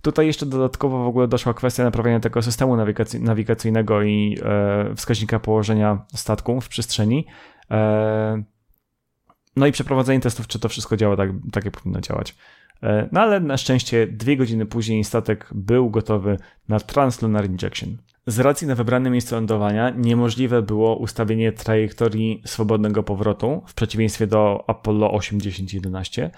Tutaj 0.02 0.28
jeszcze 0.28 0.46
dodatkowo 0.46 1.04
w 1.04 1.08
ogóle 1.08 1.28
doszła 1.28 1.54
kwestia 1.54 1.84
naprawienia 1.84 2.20
tego 2.20 2.42
systemu 2.42 2.78
nawigacyjnego 3.20 4.04
i 4.04 4.38
e, 4.44 4.96
wskaźnika 4.96 5.40
położenia 5.40 6.06
statku 6.16 6.62
w 6.62 6.70
przestrzeni. 6.70 7.26
E, 7.72 8.44
no 9.56 9.68
i 9.68 9.72
przeprowadzenie 9.72 10.20
testów, 10.20 10.48
czy 10.48 10.60
to 10.60 10.70
wszystko 10.70 10.98
działa 10.98 11.18
tak, 11.18 11.30
tak 11.52 11.66
jak 11.66 11.78
powinno 11.78 12.02
działać. 12.02 12.36
E, 12.84 13.10
no 13.12 13.22
ale 13.22 13.40
na 13.40 13.58
szczęście 13.58 14.08
dwie 14.08 14.38
godziny 14.38 14.66
później 14.66 15.04
statek 15.04 15.50
był 15.52 15.90
gotowy 15.90 16.38
na 16.68 16.80
Translunar 16.80 17.46
Injection. 17.46 17.98
Z 18.28 18.40
racji 18.40 18.68
na 18.68 18.76
wybrane 18.76 19.10
miejsce 19.10 19.36
lądowania 19.36 19.90
niemożliwe 19.90 20.62
było 20.62 20.96
ustawienie 20.96 21.52
trajektorii 21.52 22.42
swobodnego 22.46 23.04
powrotu 23.04 23.64
w 23.68 23.74
przeciwieństwie 23.74 24.28
do 24.28 24.64
Apollo 24.68 25.12
8, 25.12 25.42
10, 25.42 25.74
11. 25.74 26.32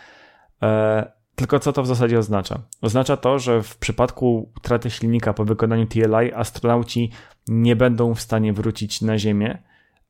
Tylko 1.43 1.60
co 1.60 1.73
to 1.73 1.84
w 1.84 1.88
zasadzie 1.88 2.19
oznacza? 2.19 2.60
Oznacza 2.82 3.17
to, 3.17 3.39
że 3.39 3.63
w 3.63 3.77
przypadku 3.77 4.51
utraty 4.58 4.89
silnika 4.89 5.34
po 5.34 5.45
wykonaniu 5.45 5.88
TLI 5.88 6.34
astronauci 6.36 7.12
nie 7.47 7.75
będą 7.75 8.13
w 8.13 8.21
stanie 8.21 8.53
wrócić 8.53 9.01
na 9.01 9.17
Ziemię, 9.17 9.63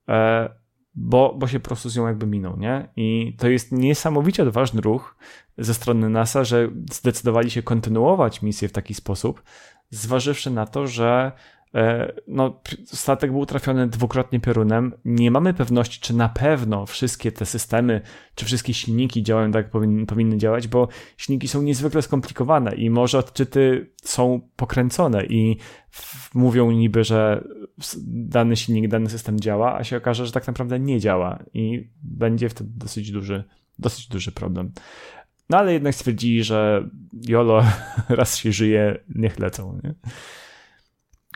e, 0.10 0.50
bo, 0.96 1.36
bo 1.38 1.48
się 1.48 1.60
po 1.60 1.68
prostu 1.68 1.90
z 1.90 1.98
nią 1.98 2.08
jakby 2.08 2.26
miną, 2.28 2.58
nie? 2.58 2.90
I 2.96 3.36
to 3.40 3.48
jest 3.48 3.72
niesamowicie 3.72 4.44
odważny 4.44 4.82
ruch 4.82 5.16
ze 5.58 5.74
strony 5.74 6.10
NASA, 6.10 6.44
że 6.44 6.70
zdecydowali 6.92 7.52
się 7.52 7.64
kontynuować 7.64 8.42
misję 8.42 8.68
w 8.68 8.72
taki 8.72 8.94
sposób, 8.94 9.44
zważywszy 9.90 10.52
na 10.52 10.66
to, 10.66 10.88
że 10.88 11.32
no, 12.28 12.62
statek 12.86 13.32
był 13.32 13.46
trafiony 13.46 13.88
dwukrotnie 13.88 14.40
piorunem. 14.40 14.94
Nie 15.06 15.32
mamy 15.32 15.54
pewności, 15.54 16.02
czy 16.02 16.16
na 16.16 16.30
pewno 16.30 16.86
wszystkie 16.86 17.32
te 17.32 17.46
systemy, 17.46 18.02
czy 18.36 18.46
wszystkie 18.46 18.74
silniki 18.74 19.24
działają 19.24 19.52
tak, 19.52 19.66
jak 19.66 19.72
powinny, 19.72 20.06
powinny 20.06 20.38
działać, 20.38 20.68
bo 20.68 20.88
silniki 21.18 21.48
są 21.48 21.62
niezwykle 21.62 22.02
skomplikowane 22.02 22.76
i 22.76 22.90
może 22.90 23.18
odczyty 23.18 23.92
są 24.04 24.50
pokręcone 24.56 25.26
i 25.26 25.58
mówią 26.34 26.72
niby, 26.72 27.04
że 27.04 27.48
dany 28.08 28.56
silnik, 28.56 28.88
dany 28.88 29.10
system 29.10 29.40
działa, 29.40 29.76
a 29.76 29.84
się 29.84 29.98
okaże, 29.98 30.26
że 30.26 30.32
tak 30.32 30.48
naprawdę 30.48 30.80
nie 30.80 31.00
działa 31.00 31.44
i 31.54 31.90
będzie 32.04 32.50
wtedy 32.50 32.70
dosyć 32.76 33.12
duży, 33.12 33.44
dosyć 33.80 34.08
duży 34.08 34.32
problem. 34.32 34.72
No 35.50 35.58
ale 35.58 35.74
jednak 35.74 35.96
stwierdzili, 35.96 36.44
że 36.44 36.90
jolo, 37.28 37.64
raz 38.10 38.38
się 38.38 38.52
żyje, 38.52 39.04
niech 39.16 39.40
lecą. 39.40 39.80
Nie? 39.84 39.94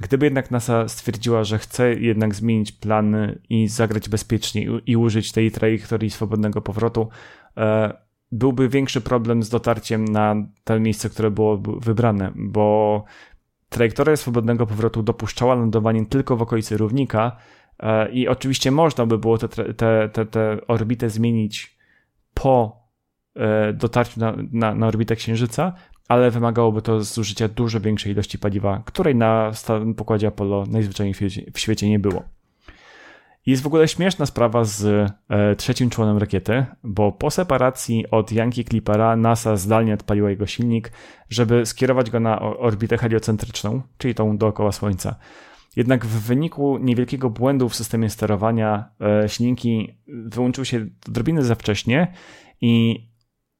Gdyby 0.02 0.26
jednak 0.26 0.52
NASA 0.52 0.88
stwierdziła, 0.88 1.44
że 1.44 1.58
chce 1.58 1.94
jednak 1.94 2.36
zmienić 2.36 2.72
plany 2.72 3.40
i 3.50 3.68
zagrać 3.68 4.10
bezpiecznie 4.10 4.62
i 4.86 4.98
użyć 4.98 5.32
tej 5.32 5.52
trajektorii 5.52 6.10
swobodnego 6.10 6.62
powrotu, 6.62 7.10
e, 7.58 7.94
byłby 8.32 8.70
większy 8.70 9.02
problem 9.02 9.44
z 9.44 9.50
dotarciem 9.50 10.06
na 10.06 10.36
to 10.64 10.80
miejsce, 10.80 11.10
które 11.10 11.32
było 11.32 11.58
wybrane, 11.58 12.32
bo 12.36 13.04
trajektoria 13.70 14.16
swobodnego 14.16 14.68
powrotu 14.68 15.04
dopuszczała 15.04 15.56
lądowanie 15.56 16.06
tylko 16.06 16.38
w 16.38 16.42
okolicy 16.42 16.78
równika 16.78 17.38
e, 17.80 18.12
i 18.12 18.28
oczywiście 18.28 18.72
można 18.72 19.06
by 19.06 19.18
było 19.18 19.38
tę 19.38 19.48
te, 19.74 20.10
te, 20.10 20.26
te 20.26 20.58
orbitę 20.68 21.10
zmienić 21.10 21.78
po 22.34 22.82
e, 23.36 23.74
dotarciu 23.74 24.20
na, 24.20 24.34
na, 24.52 24.76
na 24.76 24.88
orbitę 24.88 25.16
Księżyca, 25.16 25.74
ale 26.08 26.32
wymagałoby 26.32 26.82
to 26.82 27.04
zużycia 27.04 27.48
dużo 27.48 27.80
większej 27.80 28.12
ilości 28.12 28.40
paliwa, 28.40 28.82
której 28.86 29.16
na 29.16 29.52
pokładzie 29.98 30.28
Apollo 30.28 30.64
najzwyczajniej 30.70 31.14
w 31.54 31.60
świecie 31.60 31.90
nie 31.90 32.00
było. 32.00 32.24
Jest 33.46 33.64
w 33.64 33.68
ogóle 33.68 33.88
śmieszna 33.88 34.26
sprawa 34.26 34.64
z 34.64 34.86
e, 35.30 35.56
trzecim 35.56 35.90
członem 35.90 36.18
rakiety, 36.18 36.66
bo 36.84 37.12
po 37.12 37.32
separacji 37.32 38.12
od 38.12 38.32
Yankee 38.32 38.66
Clippera 38.66 39.16
NASA 39.16 39.56
zdalnie 39.56 39.94
odpaliła 39.94 40.30
jego 40.30 40.46
silnik, 40.46 40.92
żeby 41.30 41.66
skierować 41.66 42.10
go 42.10 42.20
na 42.20 42.42
orbitę 42.42 42.98
heliocentryczną, 42.98 43.82
czyli 43.98 44.16
tą 44.16 44.38
dookoła 44.38 44.72
Słońca. 44.72 45.16
Jednak 45.76 46.06
w 46.06 46.28
wyniku 46.28 46.78
niewielkiego 46.78 47.30
błędu 47.30 47.70
w 47.70 47.76
systemie 47.76 48.10
sterowania 48.10 48.90
e, 49.02 49.30
silniki 49.30 49.96
wyłączyły 50.08 50.66
się 50.66 50.86
odrobinę 51.08 51.44
za 51.44 51.56
wcześnie 51.56 52.14
i 52.62 53.07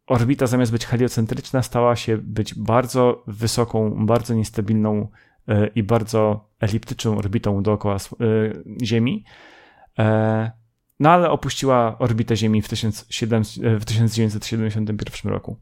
orbita 0.08 0.48
zamiast 0.48 0.72
być 0.72 0.86
heliocentryczna 0.86 1.64
stała 1.64 1.96
się 1.96 2.18
być 2.18 2.56
bardzo 2.56 3.24
wysoką, 3.28 4.06
bardzo 4.06 4.34
niestabilną 4.34 5.08
e, 5.48 5.68
i 5.68 5.84
bardzo 5.84 6.50
eliptyczną 6.60 7.18
orbitą 7.18 7.64
dookoła 7.64 7.96
e, 7.96 7.98
Ziemi. 8.86 9.24
E, 10.00 10.52
no 11.00 11.12
ale 11.12 11.30
opuściła 11.30 11.98
orbitę 12.00 12.38
Ziemi 12.38 12.62
w, 12.62 12.68
1971 12.68 15.32
roku. 15.32 15.58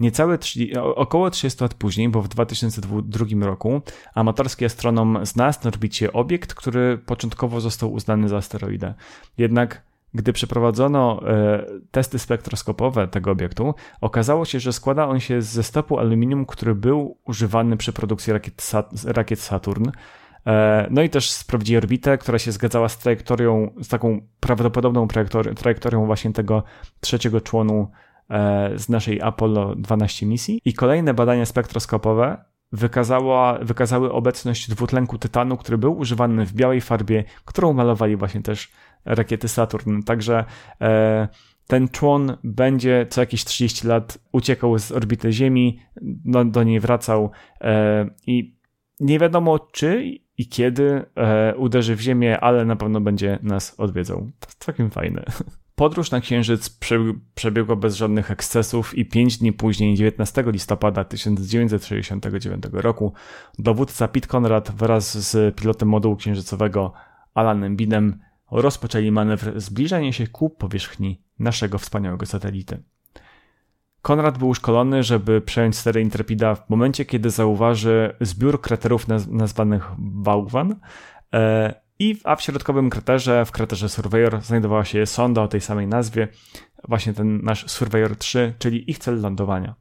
Niecałe 0.00 0.38
30, 0.38 0.78
około 0.78 1.30
30 1.30 1.62
lat 1.62 1.74
później, 1.74 2.08
bo 2.08 2.22
w 2.22 2.28
2002 2.28 3.46
roku, 3.46 3.80
amatorski 4.14 4.64
astronom 4.64 5.26
znalazł 5.26 5.58
na 5.64 5.68
orbicie 5.68 6.12
obiekt, 6.12 6.54
który 6.54 6.98
początkowo 6.98 7.60
został 7.60 7.92
uznany 7.92 8.28
za 8.28 8.36
asteroidę. 8.36 8.94
Jednak 9.38 9.82
gdy 10.14 10.32
przeprowadzono 10.32 11.20
e, 11.28 11.66
testy 11.90 12.18
spektroskopowe 12.18 13.08
tego 13.08 13.30
obiektu, 13.30 13.74
okazało 14.00 14.44
się, 14.44 14.60
że 14.60 14.72
składa 14.72 15.08
on 15.08 15.20
się 15.20 15.42
ze 15.42 15.62
stopu 15.62 15.98
aluminium, 15.98 16.46
który 16.46 16.74
był 16.74 17.18
używany 17.24 17.76
przy 17.76 17.92
produkcji 17.92 18.32
rakiet, 19.04 19.40
Saturn. 19.40 19.90
E, 20.46 20.86
no 20.90 21.02
i 21.02 21.10
też 21.10 21.30
sprawdzili 21.30 21.76
orbitę, 21.76 22.18
która 22.18 22.38
się 22.38 22.52
zgadzała 22.52 22.88
z 22.88 22.98
trajektorią, 22.98 23.70
z 23.80 23.88
taką 23.88 24.20
prawdopodobną 24.40 25.08
trajektorią, 25.08 25.54
trajektorią 25.54 26.06
właśnie 26.06 26.32
tego 26.32 26.62
trzeciego 27.00 27.40
członu 27.40 27.90
e, 28.30 28.70
z 28.78 28.88
naszej 28.88 29.22
Apollo 29.22 29.74
12 29.74 30.26
misji. 30.26 30.60
I 30.64 30.74
kolejne 30.74 31.14
badania 31.14 31.46
spektroskopowe 31.46 32.44
wykazała, 32.72 33.58
wykazały 33.62 34.12
obecność 34.12 34.70
dwutlenku 34.70 35.18
tytanu, 35.18 35.56
który 35.56 35.78
był 35.78 35.98
używany 35.98 36.46
w 36.46 36.52
białej 36.52 36.80
farbie, 36.80 37.24
którą 37.44 37.72
malowali 37.72 38.16
właśnie 38.16 38.42
też 38.42 38.72
rakiety 39.04 39.48
Saturn. 39.48 40.02
Także 40.02 40.44
e, 40.80 41.28
ten 41.66 41.88
człon 41.88 42.36
będzie 42.44 43.06
co 43.10 43.20
jakieś 43.20 43.44
30 43.44 43.86
lat 43.86 44.18
uciekał 44.32 44.78
z 44.78 44.92
orbity 44.92 45.32
Ziemi, 45.32 45.80
no, 46.24 46.44
do 46.44 46.62
niej 46.62 46.80
wracał 46.80 47.30
e, 47.60 48.10
i 48.26 48.56
nie 49.00 49.18
wiadomo 49.18 49.58
czy 49.58 50.02
i 50.38 50.48
kiedy 50.48 51.04
e, 51.14 51.54
uderzy 51.56 51.96
w 51.96 52.00
Ziemię, 52.00 52.40
ale 52.40 52.64
na 52.64 52.76
pewno 52.76 53.00
będzie 53.00 53.38
nas 53.42 53.80
odwiedzał. 53.80 54.18
To 54.40 54.46
jest 54.46 54.64
całkiem 54.64 54.90
fajne. 54.90 55.24
Podróż 55.76 56.10
na 56.10 56.20
Księżyc 56.20 56.78
przebiegła 57.34 57.76
bez 57.76 57.96
żadnych 57.96 58.30
ekscesów 58.30 58.98
i 58.98 59.06
pięć 59.06 59.38
dni 59.38 59.52
później, 59.52 59.94
19 59.94 60.44
listopada 60.46 61.04
1969 61.04 62.64
roku, 62.72 63.12
dowódca 63.58 64.08
Pete 64.08 64.28
Conrad 64.36 64.70
wraz 64.70 65.30
z 65.30 65.56
pilotem 65.56 65.88
modułu 65.88 66.16
księżycowego 66.16 66.92
Alanem 67.34 67.76
Binem 67.76 68.18
rozpoczęli 68.50 69.10
manewr 69.10 69.60
zbliżania 69.60 70.12
się 70.12 70.26
ku 70.26 70.50
powierzchni 70.50 71.22
naszego 71.38 71.78
wspaniałego 71.78 72.26
satelity. 72.26 72.82
Konrad 74.02 74.38
był 74.38 74.54
szkolony, 74.54 75.02
żeby 75.02 75.40
przejąć 75.40 75.76
stery 75.76 76.00
Intrepida 76.00 76.54
w 76.54 76.70
momencie, 76.70 77.04
kiedy 77.04 77.30
zauważy 77.30 78.16
zbiór 78.20 78.60
kraterów 78.60 79.06
nazwanych 79.28 79.90
Bałwan, 79.98 80.76
e, 81.34 81.85
i, 81.98 82.16
a 82.24 82.36
w 82.36 82.42
środkowym 82.42 82.90
kraterze, 82.90 83.44
w 83.44 83.50
kraterze 83.50 83.88
Surveyor, 83.88 84.40
znajdowała 84.42 84.84
się 84.84 85.06
sonda 85.06 85.42
o 85.42 85.48
tej 85.48 85.60
samej 85.60 85.86
nazwie, 85.86 86.28
właśnie 86.88 87.12
ten 87.12 87.40
nasz 87.42 87.70
Surveyor 87.70 88.16
3, 88.16 88.54
czyli 88.58 88.90
ich 88.90 88.98
cel 88.98 89.20
lądowania. 89.20 89.74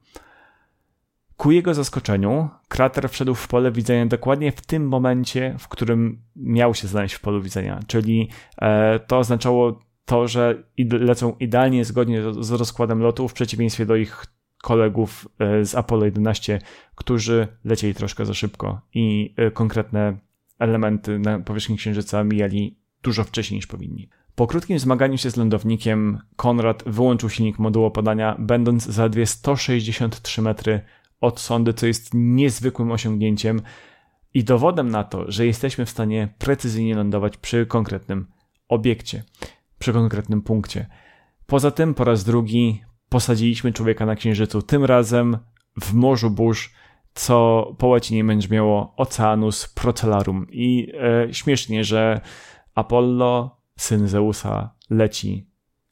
Ku 1.37 1.51
jego 1.51 1.73
zaskoczeniu, 1.73 2.49
krater 2.67 3.09
wszedł 3.09 3.35
w 3.35 3.47
pole 3.47 3.71
widzenia 3.71 4.05
dokładnie 4.05 4.51
w 4.51 4.61
tym 4.61 4.87
momencie, 4.87 5.55
w 5.59 5.67
którym 5.67 6.21
miał 6.35 6.73
się 6.75 6.87
znaleźć 6.87 7.15
w 7.15 7.19
polu 7.19 7.41
widzenia, 7.41 7.79
czyli 7.87 8.29
e, 8.61 8.99
to 8.99 9.17
oznaczało 9.17 9.79
to, 10.05 10.27
że 10.27 10.63
lecą 10.91 11.35
idealnie 11.39 11.85
zgodnie 11.85 12.21
z 12.39 12.51
rozkładem 12.51 12.99
lotu, 12.99 13.27
w 13.27 13.33
przeciwieństwie 13.33 13.85
do 13.85 13.95
ich 13.95 14.25
kolegów 14.63 15.27
e, 15.39 15.65
z 15.65 15.75
Apollo 15.75 16.05
11, 16.05 16.61
którzy 16.95 17.47
lecieli 17.65 17.95
troszkę 17.95 18.25
za 18.25 18.33
szybko 18.33 18.81
i 18.93 19.33
e, 19.37 19.51
konkretne 19.51 20.17
elementy 20.59 21.19
na 21.19 21.39
powierzchni 21.39 21.77
Księżyca 21.77 22.23
mijali 22.23 22.77
dużo 23.03 23.23
wcześniej 23.23 23.57
niż 23.57 23.67
powinni. 23.67 24.09
Po 24.35 24.47
krótkim 24.47 24.79
zmaganiu 24.79 25.17
się 25.17 25.31
z 25.31 25.37
lądownikiem, 25.37 26.19
Konrad 26.35 26.83
wyłączył 26.85 27.29
silnik 27.29 27.59
modułu 27.59 27.91
podania, 27.91 28.35
będąc 28.39 28.85
zaledwie 28.85 29.25
163 29.25 30.41
metry 30.41 30.81
od 31.21 31.39
sondy, 31.39 31.73
co 31.73 31.87
jest 31.87 32.09
niezwykłym 32.13 32.91
osiągnięciem 32.91 33.61
i 34.33 34.43
dowodem 34.43 34.89
na 34.89 35.03
to, 35.03 35.31
że 35.31 35.45
jesteśmy 35.45 35.85
w 35.85 35.89
stanie 35.89 36.33
precyzyjnie 36.37 36.95
lądować 36.95 37.37
przy 37.37 37.65
konkretnym 37.65 38.27
obiekcie, 38.67 39.23
przy 39.79 39.93
konkretnym 39.93 40.41
punkcie. 40.41 40.87
Poza 41.45 41.71
tym 41.71 41.93
po 41.93 42.03
raz 42.03 42.23
drugi 42.23 42.81
posadziliśmy 43.09 43.73
człowieka 43.73 44.05
na 44.05 44.15
Księżycu, 44.15 44.61
tym 44.61 44.85
razem 44.85 45.37
w 45.81 45.93
Morzu 45.93 46.29
Burz, 46.29 46.73
co 47.15 47.65
po 47.77 47.87
łacinie 47.87 48.23
będzie 48.23 48.47
miało 48.49 48.93
Oceanus 48.97 49.67
Procellarum. 49.67 50.47
I 50.51 50.91
e, 51.27 51.33
śmiesznie, 51.33 51.83
że 51.83 52.21
Apollo, 52.75 53.57
syn 53.77 54.07
Zeusa, 54.07 54.69
leci 54.89 55.47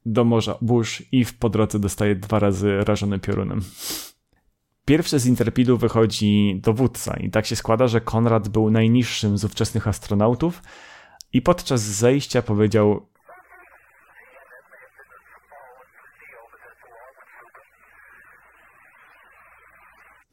do 0.06 0.24
Morza 0.24 0.58
Burz 0.62 1.04
i 1.12 1.26
w 1.26 1.38
po 1.38 1.50
drodze 1.50 1.80
dostaje 1.80 2.16
dwa 2.16 2.40
razy 2.40 2.78
rażony 2.84 3.20
piorunem. 3.20 3.62
Pierwszy 4.86 5.20
z 5.20 5.26
Interpidu 5.26 5.78
wychodzi 5.78 6.60
dowódca 6.64 7.18
i 7.18 7.30
tak 7.30 7.46
się 7.46 7.56
składa, 7.56 7.88
że 7.88 8.02
Konrad 8.02 8.50
był 8.50 8.72
najniższym 8.72 9.38
z 9.38 9.44
ówczesnych 9.44 9.88
astronautów 9.88 10.62
i 11.34 11.42
podczas 11.42 11.82
zejścia 11.82 12.42
powiedział 12.42 13.08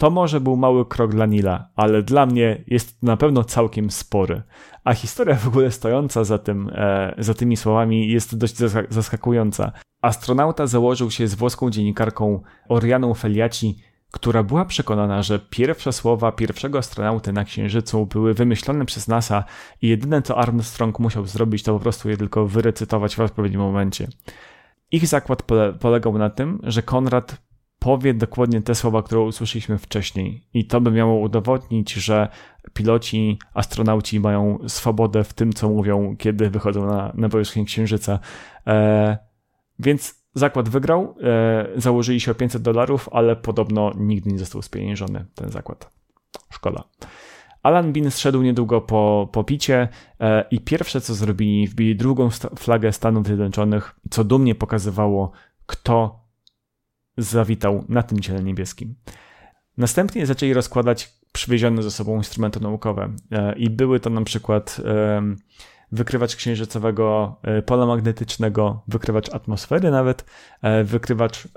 To 0.00 0.10
może 0.10 0.40
był 0.40 0.56
mały 0.56 0.86
krok 0.86 1.10
dla 1.10 1.26
Nila, 1.26 1.68
ale 1.76 2.02
dla 2.02 2.26
mnie 2.26 2.64
jest 2.66 3.02
na 3.02 3.16
pewno 3.16 3.44
całkiem 3.44 3.90
spory. 3.90 4.42
A 4.84 4.94
historia 4.94 5.34
w 5.34 5.48
ogóle 5.48 5.70
stojąca 5.70 6.24
za, 6.24 6.38
tym, 6.38 6.70
e, 6.74 7.14
za 7.18 7.34
tymi 7.34 7.56
słowami 7.56 8.08
jest 8.08 8.38
dość 8.38 8.56
zaskakująca. 8.88 9.72
Astronauta 10.02 10.66
założył 10.66 11.10
się 11.10 11.28
z 11.28 11.34
włoską 11.34 11.70
dziennikarką 11.70 12.42
Orianą 12.68 13.14
Feliaci, 13.14 13.78
która 14.10 14.42
była 14.42 14.64
przekonana, 14.64 15.22
że 15.22 15.38
pierwsze 15.38 15.92
słowa 15.92 16.32
pierwszego 16.32 16.78
astronauty 16.78 17.32
na 17.32 17.44
Księżycu 17.44 18.06
były 18.06 18.34
wymyślone 18.34 18.86
przez 18.86 19.08
NASA 19.08 19.44
i 19.82 19.88
jedyne 19.88 20.22
co 20.22 20.38
Armstrong 20.38 20.98
musiał 20.98 21.26
zrobić 21.26 21.62
to 21.62 21.74
po 21.74 21.80
prostu 21.80 22.10
je 22.10 22.16
tylko 22.16 22.46
wyrecytować 22.46 23.16
w 23.16 23.20
odpowiednim 23.20 23.60
momencie. 23.60 24.08
Ich 24.90 25.06
zakład 25.06 25.42
pole 25.42 25.72
polegał 25.72 26.18
na 26.18 26.30
tym, 26.30 26.60
że 26.62 26.82
Konrad 26.82 27.49
powie 27.80 28.14
dokładnie 28.14 28.62
te 28.62 28.74
słowa, 28.74 29.02
które 29.02 29.20
usłyszeliśmy 29.20 29.78
wcześniej. 29.78 30.46
I 30.54 30.64
to 30.64 30.80
by 30.80 30.90
miało 30.90 31.20
udowodnić, 31.20 31.92
że 31.92 32.28
piloci, 32.72 33.38
astronauci 33.54 34.20
mają 34.20 34.58
swobodę 34.68 35.24
w 35.24 35.32
tym, 35.32 35.52
co 35.52 35.68
mówią, 35.68 36.16
kiedy 36.18 36.50
wychodzą 36.50 36.86
na, 36.86 37.12
na 37.14 37.28
powierzchnię 37.28 37.64
Księżyca. 37.64 38.18
E, 38.66 39.18
więc 39.78 40.24
zakład 40.34 40.68
wygrał, 40.68 41.16
e, 41.22 41.66
założyli 41.76 42.20
się 42.20 42.30
o 42.30 42.34
500 42.34 42.62
dolarów, 42.62 43.08
ale 43.12 43.36
podobno 43.36 43.92
nigdy 43.96 44.32
nie 44.32 44.38
został 44.38 44.62
spieniężony 44.62 45.24
ten 45.34 45.50
zakład. 45.50 45.90
Szkoda. 46.50 46.84
Alan 47.62 47.92
Bean 47.92 48.10
zszedł 48.10 48.42
niedługo 48.42 48.80
po, 48.80 49.28
po 49.32 49.44
picie 49.44 49.88
e, 50.20 50.44
i 50.50 50.60
pierwsze 50.60 51.00
co 51.00 51.14
zrobili, 51.14 51.68
wbili 51.68 51.96
drugą 51.96 52.30
flagę 52.58 52.92
Stanów 52.92 53.26
Zjednoczonych, 53.26 53.94
co 54.10 54.24
dumnie 54.24 54.54
pokazywało, 54.54 55.30
kto 55.66 56.19
zawitał 57.22 57.84
na 57.88 58.02
tym 58.02 58.20
ciele 58.20 58.42
niebieskim. 58.42 58.94
Następnie 59.76 60.26
zaczęli 60.26 60.52
rozkładać 60.52 61.14
przywiezione 61.32 61.82
ze 61.82 61.90
sobą 61.90 62.16
instrumenty 62.16 62.60
naukowe 62.60 63.12
e, 63.32 63.54
i 63.56 63.70
były 63.70 64.00
to 64.00 64.10
na 64.10 64.22
przykład 64.22 64.80
wykrywacz 65.92 66.36
księżycowego 66.36 67.36
e, 67.42 67.62
pola 67.62 67.86
magnetycznego, 67.86 68.82
wykrywacz 68.88 69.34
atmosfery 69.34 69.90
nawet, 69.90 70.24
e, 70.62 70.84
wykrywacz 70.84 71.48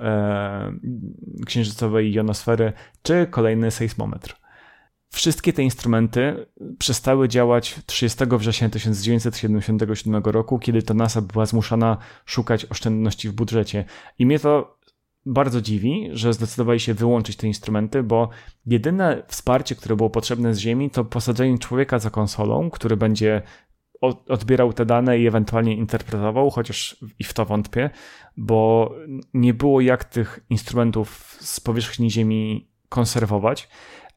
księżycowej 1.45 2.13
jonosfery, 2.13 2.73
czy 3.03 3.27
kolejny 3.27 3.71
sejsmometr. 3.71 4.35
Wszystkie 5.09 5.53
te 5.53 5.63
instrumenty 5.63 6.45
przestały 6.79 7.27
działać 7.27 7.79
30 7.85 8.25
września 8.37 8.69
1977 8.69 10.23
roku, 10.23 10.59
kiedy 10.59 10.81
to 10.81 10.93
NASA 10.93 11.21
była 11.21 11.45
zmuszona 11.45 11.97
szukać 12.25 12.65
oszczędności 12.65 13.29
w 13.29 13.33
budżecie. 13.33 13.85
I 14.19 14.25
mnie 14.25 14.39
to 14.39 14.72
bardzo 15.25 15.61
dziwi, 15.61 16.09
że 16.13 16.33
zdecydowali 16.33 16.79
się 16.79 16.93
wyłączyć 16.93 17.37
te 17.37 17.47
instrumenty, 17.47 18.03
bo 18.03 18.29
jedyne 18.65 19.23
wsparcie, 19.27 19.75
które 19.75 19.95
było 19.95 20.09
potrzebne 20.09 20.53
z 20.53 20.59
Ziemi, 20.59 20.89
to 20.89 21.05
posadzenie 21.05 21.57
człowieka 21.57 21.99
za 21.99 22.09
konsolą, 22.09 22.69
który 22.69 22.97
będzie 22.97 23.41
odbierał 24.29 24.73
te 24.73 24.85
dane 24.85 25.19
i 25.19 25.27
ewentualnie 25.27 25.75
interpretował, 25.75 26.49
chociaż 26.49 26.97
i 27.19 27.23
w 27.23 27.33
to 27.33 27.45
wątpię, 27.45 27.89
bo 28.37 28.91
nie 29.33 29.53
było 29.53 29.81
jak 29.81 30.03
tych 30.03 30.39
instrumentów 30.49 31.37
z 31.39 31.59
powierzchni 31.59 32.11
Ziemi 32.11 32.67
konserwować. 32.89 33.69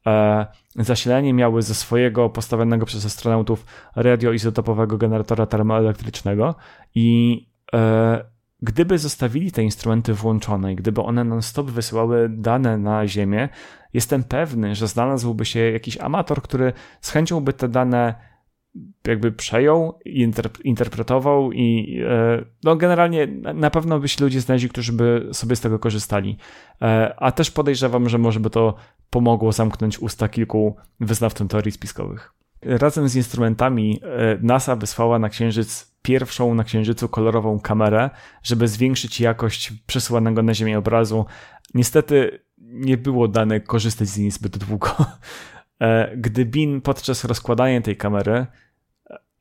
E, 0.06 0.46
zasilanie 0.76 1.34
miały 1.34 1.62
ze 1.62 1.74
swojego 1.74 2.30
postawionego 2.30 2.86
przez 2.86 3.06
astronautów 3.06 3.66
radioizotopowego 3.96 4.98
generatora 4.98 5.46
termoelektrycznego 5.46 6.54
i 6.94 7.40
e, 7.74 8.35
gdyby 8.66 8.98
zostawili 8.98 9.52
te 9.52 9.62
instrumenty 9.62 10.14
włączone 10.14 10.72
i 10.72 10.76
gdyby 10.76 11.02
one 11.02 11.24
non-stop 11.24 11.70
wysyłały 11.70 12.28
dane 12.28 12.78
na 12.78 13.06
Ziemię, 13.06 13.48
jestem 13.94 14.24
pewny, 14.24 14.74
że 14.74 14.88
znalazłby 14.88 15.44
się 15.44 15.60
jakiś 15.60 15.98
amator, 15.98 16.42
który 16.42 16.72
z 17.00 17.10
chęcią 17.10 17.40
by 17.40 17.52
te 17.52 17.68
dane 17.68 18.14
jakby 19.06 19.32
przejął, 19.32 19.98
interpretował 20.64 21.52
i 21.52 21.98
e, 22.08 22.44
no 22.64 22.76
generalnie 22.76 23.26
na 23.54 23.70
pewno 23.70 24.00
by 24.00 24.08
się 24.08 24.24
ludzie 24.24 24.40
znaleźli, 24.40 24.68
którzy 24.68 24.92
by 24.92 25.28
sobie 25.32 25.56
z 25.56 25.60
tego 25.60 25.78
korzystali. 25.78 26.36
E, 26.82 27.14
a 27.16 27.32
też 27.32 27.50
podejrzewam, 27.50 28.08
że 28.08 28.18
może 28.18 28.40
by 28.40 28.50
to 28.50 28.74
pomogło 29.10 29.52
zamknąć 29.52 29.98
usta 29.98 30.28
kilku 30.28 30.76
wyznawcom 31.00 31.48
teorii 31.48 31.72
spiskowych. 31.72 32.32
Razem 32.62 33.08
z 33.08 33.16
instrumentami 33.16 34.00
e, 34.02 34.38
NASA 34.42 34.76
wysłała 34.76 35.18
na 35.18 35.28
Księżyc 35.28 35.95
pierwszą 36.06 36.54
na 36.54 36.64
Księżycu 36.64 37.08
kolorową 37.08 37.60
kamerę, 37.60 38.10
żeby 38.42 38.68
zwiększyć 38.68 39.20
jakość 39.20 39.72
przesyłanego 39.86 40.42
na 40.42 40.54
Ziemię 40.54 40.78
obrazu. 40.78 41.26
Niestety 41.74 42.40
nie 42.58 42.96
było 42.96 43.28
dane 43.28 43.60
korzystać 43.60 44.08
z 44.08 44.18
niej 44.18 44.30
zbyt 44.30 44.58
długo. 44.58 44.96
E, 45.80 46.16
gdy 46.16 46.44
Bin 46.44 46.80
podczas 46.80 47.24
rozkładania 47.24 47.80
tej 47.80 47.96
kamery 47.96 48.32
e, 48.32 48.46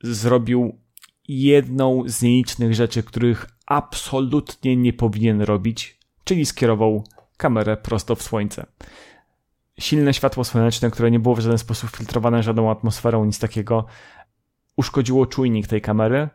zrobił 0.03 0.79
jedną 1.27 2.03
z 2.05 2.21
nielicznych 2.21 2.75
rzeczy, 2.75 3.03
których 3.03 3.45
absolutnie 3.65 4.75
nie 4.75 4.93
powinien 4.93 5.41
robić, 5.41 5.99
czyli 6.23 6.45
skierował 6.45 7.03
kamerę 7.37 7.77
prosto 7.77 8.15
w 8.15 8.23
słońce 8.23 8.65
silne 9.79 10.13
światło 10.13 10.43
słoneczne, 10.43 10.91
które 10.91 11.11
nie 11.11 11.19
było 11.19 11.35
w 11.35 11.39
żaden 11.39 11.57
sposób 11.57 11.89
filtrowane 11.89 12.43
żadną 12.43 12.71
atmosferą, 12.71 13.25
nic 13.25 13.39
takiego, 13.39 13.85
uszkodziło 14.75 15.25
czujnik 15.25 15.67
tej 15.67 15.81
kamery, 15.81 16.29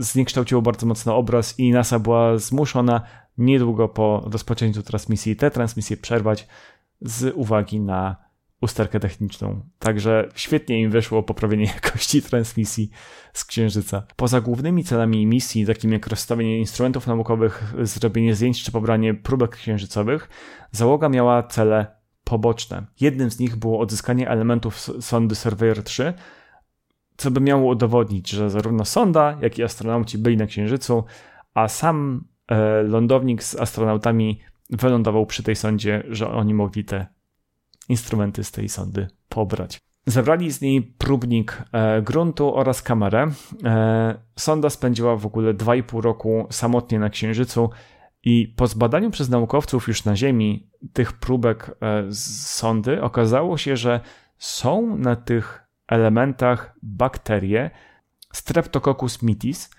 zniekształciło 0.00 0.62
bardzo 0.62 0.86
mocno 0.86 1.16
obraz 1.16 1.58
i 1.58 1.70
NASA 1.70 1.98
była 1.98 2.38
zmuszona 2.38 3.00
niedługo 3.38 3.88
po 3.88 4.28
rozpoczęciu 4.32 4.82
transmisji 4.82 5.36
tę 5.36 5.50
transmisję 5.50 5.96
przerwać 5.96 6.48
z 7.00 7.32
uwagi 7.36 7.80
na 7.80 8.16
usterkę 8.60 9.00
techniczną. 9.00 9.60
Także 9.78 10.28
świetnie 10.34 10.80
im 10.80 10.90
wyszło 10.90 11.22
poprawienie 11.22 11.64
jakości 11.74 12.22
transmisji 12.22 12.90
z 13.32 13.44
Księżyca. 13.44 14.06
Poza 14.16 14.40
głównymi 14.40 14.84
celami 14.84 15.26
misji, 15.26 15.66
takimi 15.66 15.92
jak 15.92 16.06
rozstawienie 16.06 16.58
instrumentów 16.58 17.06
naukowych, 17.06 17.74
zrobienie 17.82 18.34
zdjęć 18.34 18.62
czy 18.62 18.72
pobranie 18.72 19.14
próbek 19.14 19.50
księżycowych, 19.50 20.28
załoga 20.72 21.08
miała 21.08 21.42
cele 21.42 21.86
poboczne. 22.24 22.86
Jednym 23.00 23.30
z 23.30 23.38
nich 23.38 23.56
było 23.56 23.80
odzyskanie 23.80 24.28
elementów 24.28 24.78
sondy 25.00 25.34
Surveyor 25.34 25.82
3, 25.82 26.14
co 27.20 27.30
by 27.30 27.40
miało 27.40 27.72
udowodnić, 27.72 28.30
że 28.30 28.50
zarówno 28.50 28.84
sonda, 28.84 29.38
jak 29.40 29.58
i 29.58 29.62
astronauci 29.62 30.18
byli 30.18 30.36
na 30.36 30.46
Księżycu, 30.46 31.04
a 31.54 31.68
sam 31.68 32.24
e, 32.48 32.82
lądownik 32.82 33.42
z 33.42 33.56
astronautami 33.56 34.40
wylądował 34.70 35.26
przy 35.26 35.42
tej 35.42 35.56
sondzie, 35.56 36.02
że 36.08 36.30
oni 36.30 36.54
mogli 36.54 36.84
te 36.84 37.06
instrumenty 37.88 38.44
z 38.44 38.50
tej 38.50 38.68
sondy 38.68 39.08
pobrać. 39.28 39.78
Zabrali 40.06 40.50
z 40.50 40.60
niej 40.60 40.82
próbnik 40.82 41.62
e, 41.72 42.02
gruntu 42.02 42.54
oraz 42.54 42.82
kamerę. 42.82 43.30
E, 43.64 44.14
sonda 44.36 44.70
spędziła 44.70 45.16
w 45.16 45.26
ogóle 45.26 45.54
2,5 45.54 46.00
roku 46.00 46.46
samotnie 46.50 46.98
na 46.98 47.10
Księżycu 47.10 47.70
i 48.24 48.54
po 48.56 48.66
zbadaniu 48.66 49.10
przez 49.10 49.28
naukowców 49.28 49.88
już 49.88 50.04
na 50.04 50.16
Ziemi 50.16 50.70
tych 50.92 51.12
próbek 51.12 51.76
z 52.08 52.46
sondy 52.46 53.02
okazało 53.02 53.58
się, 53.58 53.76
że 53.76 54.00
są 54.38 54.96
na 54.96 55.16
tych 55.16 55.69
elementach 55.90 56.74
bakterie 56.82 57.70
Streptococcus 58.32 59.22
mitis 59.22 59.70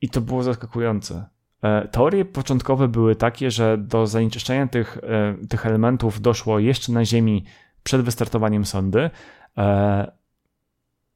i 0.00 0.08
to 0.08 0.20
było 0.20 0.42
zaskakujące. 0.42 1.24
E, 1.62 1.88
teorie 1.88 2.24
początkowe 2.24 2.88
były 2.88 3.16
takie, 3.16 3.50
że 3.50 3.78
do 3.78 4.06
zanieczyszczenia 4.06 4.66
tych, 4.66 4.98
e, 5.02 5.46
tych 5.48 5.66
elementów 5.66 6.20
doszło 6.20 6.58
jeszcze 6.58 6.92
na 6.92 7.04
Ziemi 7.04 7.44
przed 7.82 8.02
wystartowaniem 8.02 8.64
sondy 8.64 9.10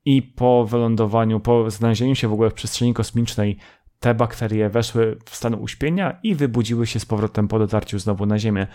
i 0.04 0.22
po 0.22 0.64
wylądowaniu, 0.64 1.40
po 1.40 1.70
znalezieniu 1.70 2.14
się 2.14 2.28
w 2.28 2.32
ogóle 2.32 2.50
w 2.50 2.54
przestrzeni 2.54 2.94
kosmicznej 2.94 3.58
te 4.00 4.14
bakterie 4.14 4.70
weszły 4.70 5.18
w 5.24 5.36
stan 5.36 5.54
uśpienia 5.54 6.18
i 6.22 6.34
wybudziły 6.34 6.86
się 6.86 7.00
z 7.00 7.06
powrotem 7.06 7.48
po 7.48 7.58
dotarciu 7.58 7.98
znowu 7.98 8.26
na 8.26 8.38
Ziemię. 8.38 8.66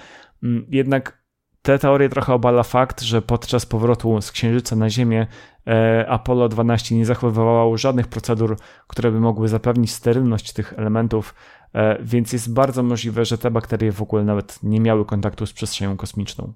Mm, 0.43 0.65
jednak 0.69 1.20
Te 1.61 1.79
teorie 1.79 2.09
trochę 2.09 2.33
obala 2.33 2.63
fakt, 2.63 3.01
że 3.01 3.21
podczas 3.21 3.65
powrotu 3.65 4.21
z 4.21 4.31
Księżyca 4.31 4.75
na 4.75 4.89
Ziemię 4.89 5.27
e, 5.67 6.05
Apollo 6.09 6.49
12 6.49 6.95
nie 6.95 7.05
zachowywało 7.05 7.77
żadnych 7.77 8.07
procedur, 8.07 8.57
które 8.87 9.11
by 9.11 9.19
mogły 9.19 9.47
zapewnić 9.47 9.91
sterylność 9.91 10.53
tych 10.53 10.73
elementów, 10.77 11.35
e, 11.73 12.03
więc 12.03 12.33
jest 12.33 12.53
bardzo 12.53 12.83
możliwe, 12.83 13.25
że 13.25 13.37
te 13.37 13.51
bakterie 13.51 13.91
w 13.91 14.01
ogóle 14.01 14.23
nawet 14.23 14.59
nie 14.63 14.79
miały 14.79 15.05
kontaktu 15.05 15.45
z 15.45 15.53
przestrzenią 15.53 15.97
kosmiczną. 15.97 16.53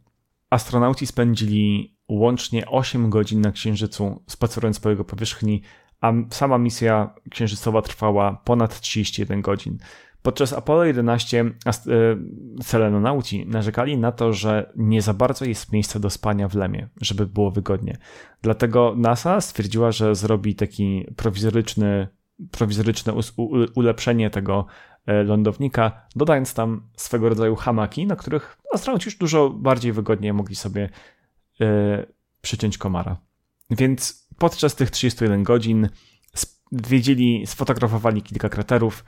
Astronauci 0.50 1.08
spędzili 1.08 1.96
łącznie 2.10 2.66
8 2.66 3.10
godzin 3.10 3.42
na 3.42 3.52
Księżycu, 3.52 4.24
spacerując 4.28 4.80
po 4.80 4.90
jego 4.90 5.06
powierzchni, 5.06 5.62
a 6.02 6.14
sama 6.30 6.58
misja 6.58 7.14
księżycowa 7.32 7.82
trwała 7.82 8.42
ponad 8.46 8.80
31 8.80 9.42
godzin. 9.42 9.78
Podczas 10.26 10.54
Apollo 10.54 10.86
11 10.86 11.40
e, 11.40 11.72
selenonauci 12.64 13.46
narzekali 13.48 13.98
na 13.98 14.12
to, 14.12 14.34
że 14.34 14.74
nie 14.76 15.02
za 15.02 15.14
bardzo 15.14 15.46
jest 15.46 15.72
miejsca 15.72 16.00
do 16.00 16.10
spania 16.10 16.48
w 16.48 16.56
Lemie, 16.56 16.88
żeby 17.02 17.28
było 17.28 17.52
wygodnie. 17.52 17.98
Dlatego 18.42 18.94
NASA 18.98 19.42
stwierdziła, 19.42 19.92
że 19.92 20.16
zrobi 20.16 20.56
taki 20.56 21.06
prowizoryczny, 21.16 22.08
prowizoryczne 22.52 23.14
ulepszenie 23.76 24.30
tego 24.30 24.66
e, 25.06 25.24
lądownika, 25.24 26.08
dodając 26.16 26.54
tam 26.54 26.82
swego 26.96 27.30
rodzaju 27.30 27.56
hamaki, 27.56 28.06
na 28.06 28.16
których 28.16 28.58
astronauci 28.74 29.08
już 29.08 29.18
dużo 29.18 29.50
bardziej 29.50 29.92
wygodnie 29.92 30.34
mogli 30.34 30.56
sobie 30.56 30.90
e, 31.62 32.06
przyciąć 32.42 32.78
komara. 32.78 33.18
Więc 33.70 34.28
podczas 34.38 34.76
tych 34.76 34.92
31 34.92 35.44
godzin 35.44 35.90
wiedzieli, 36.72 37.48
sfotografowali 37.48 38.22
kilka 38.22 38.50
kraterów, 38.50 39.06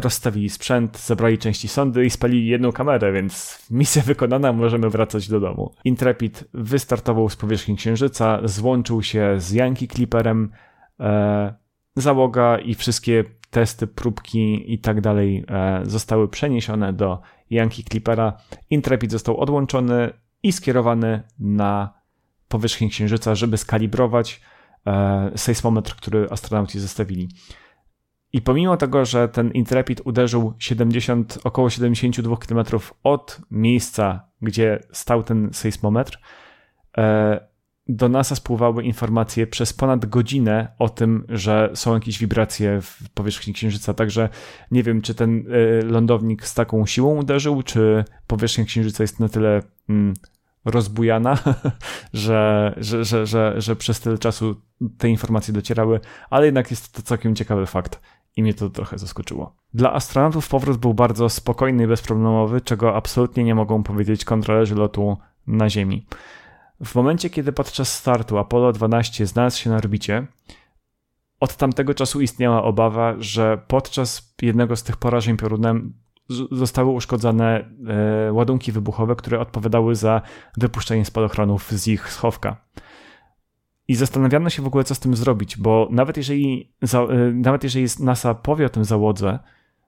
rozstawili 0.00 0.50
sprzęt, 0.50 0.98
zabrali 0.98 1.38
części 1.38 1.68
sondy 1.68 2.04
i 2.04 2.10
spalili 2.10 2.46
jedną 2.46 2.72
kamerę, 2.72 3.12
więc 3.12 3.58
misja 3.70 4.02
wykonana, 4.02 4.52
możemy 4.52 4.90
wracać 4.90 5.28
do 5.28 5.40
domu. 5.40 5.74
Intrepid 5.84 6.44
wystartował 6.54 7.28
z 7.28 7.36
powierzchni 7.36 7.76
Księżyca, 7.76 8.40
złączył 8.44 9.02
się 9.02 9.34
z 9.38 9.52
Yankee 9.52 9.88
Clipperem, 9.88 10.50
e, 11.00 11.54
załoga 11.96 12.58
i 12.58 12.74
wszystkie 12.74 13.24
testy, 13.50 13.86
próbki 13.86 14.72
i 14.72 14.78
tak 14.78 15.00
dalej 15.00 15.44
e, 15.48 15.80
zostały 15.84 16.28
przeniesione 16.28 16.92
do 16.92 17.20
Yankee 17.50 17.84
Clippera. 17.84 18.36
Intrepid 18.70 19.10
został 19.10 19.40
odłączony 19.40 20.10
i 20.42 20.52
skierowany 20.52 21.22
na 21.38 21.94
powierzchnię 22.48 22.88
Księżyca, 22.88 23.34
żeby 23.34 23.56
skalibrować 23.56 24.40
e, 24.86 25.30
sejsmometr, 25.36 25.96
który 25.96 26.26
astronauci 26.30 26.80
zostawili. 26.80 27.28
I 28.32 28.42
pomimo 28.42 28.76
tego, 28.76 29.04
że 29.04 29.28
ten 29.28 29.50
Intrepid 29.50 30.00
uderzył 30.04 30.54
70, 30.58 31.38
około 31.44 31.70
72 31.70 32.36
km 32.36 32.64
od 33.02 33.40
miejsca, 33.50 34.28
gdzie 34.42 34.80
stał 34.92 35.22
ten 35.22 35.48
sejsmometr, 35.52 36.18
e, 36.98 37.52
do 37.88 38.08
NASA 38.08 38.34
spływały 38.34 38.82
informacje 38.82 39.46
przez 39.46 39.72
ponad 39.72 40.06
godzinę 40.06 40.68
o 40.78 40.88
tym, 40.88 41.24
że 41.28 41.70
są 41.74 41.94
jakieś 41.94 42.18
wibracje 42.18 42.80
w 42.80 43.10
powierzchni 43.14 43.52
Księżyca. 43.52 43.94
Także 43.94 44.28
nie 44.70 44.82
wiem, 44.82 45.02
czy 45.02 45.14
ten 45.14 45.44
e, 45.50 45.82
lądownik 45.84 46.46
z 46.46 46.54
taką 46.54 46.86
siłą 46.86 47.16
uderzył, 47.16 47.62
czy 47.62 48.04
powierzchnia 48.26 48.64
Księżyca 48.64 49.04
jest 49.04 49.20
na 49.20 49.28
tyle 49.28 49.62
mm, 49.88 50.14
rozbujana, 50.64 51.38
że, 52.12 52.74
że, 52.76 53.04
że, 53.04 53.26
że, 53.26 53.54
że 53.56 53.76
przez 53.76 54.00
tyle 54.00 54.18
czasu 54.18 54.60
te 54.98 55.08
informacje 55.08 55.54
docierały, 55.54 56.00
ale 56.30 56.46
jednak 56.46 56.70
jest 56.70 56.92
to 56.92 57.02
całkiem 57.02 57.34
ciekawy 57.34 57.66
fakt 57.66 58.00
i 58.36 58.42
mnie 58.42 58.54
to 58.54 58.70
trochę 58.70 58.98
zaskoczyło. 58.98 59.56
Dla 59.74 59.92
astronautów 59.92 60.48
powrót 60.48 60.76
był 60.76 60.94
bardzo 60.94 61.28
spokojny 61.28 61.84
i 61.84 61.86
bezproblemowy, 61.86 62.60
czego 62.60 62.96
absolutnie 62.96 63.44
nie 63.44 63.54
mogą 63.54 63.82
powiedzieć 63.82 64.24
kontrolerzy 64.24 64.74
lotu 64.74 65.16
na 65.46 65.70
Ziemi. 65.70 66.06
W 66.84 66.94
momencie, 66.94 67.30
kiedy 67.30 67.52
podczas 67.52 67.98
startu 67.98 68.38
Apollo 68.38 68.72
12 68.72 69.26
znalazł 69.26 69.58
się 69.58 69.70
na 69.70 69.76
orbicie, 69.76 70.26
od 71.40 71.56
tamtego 71.56 71.94
czasu 71.94 72.20
istniała 72.20 72.62
obawa, 72.62 73.14
że 73.18 73.58
podczas 73.68 74.34
jednego 74.42 74.76
z 74.76 74.82
tych 74.82 74.96
porażeń 74.96 75.36
piorunem 75.36 75.94
zostały 76.50 76.90
uszkodzone 76.90 77.70
e, 78.28 78.32
ładunki 78.32 78.72
wybuchowe, 78.72 79.16
które 79.16 79.40
odpowiadały 79.40 79.94
za 79.94 80.22
wypuszczenie 80.56 81.04
spadochronów 81.04 81.72
z 81.72 81.88
ich 81.88 82.12
schowka. 82.12 82.56
I 83.92 83.94
zastanawiano 83.94 84.50
się 84.50 84.62
w 84.62 84.66
ogóle, 84.66 84.84
co 84.84 84.94
z 84.94 84.98
tym 84.98 85.16
zrobić, 85.16 85.56
bo 85.56 85.88
nawet 85.90 86.16
jeżeli, 86.16 86.72
y, 86.84 87.34
nawet 87.34 87.64
jeżeli 87.64 87.86
NASA 88.00 88.34
powie 88.34 88.66
o 88.66 88.68
tym 88.68 88.84
załodze, 88.84 89.38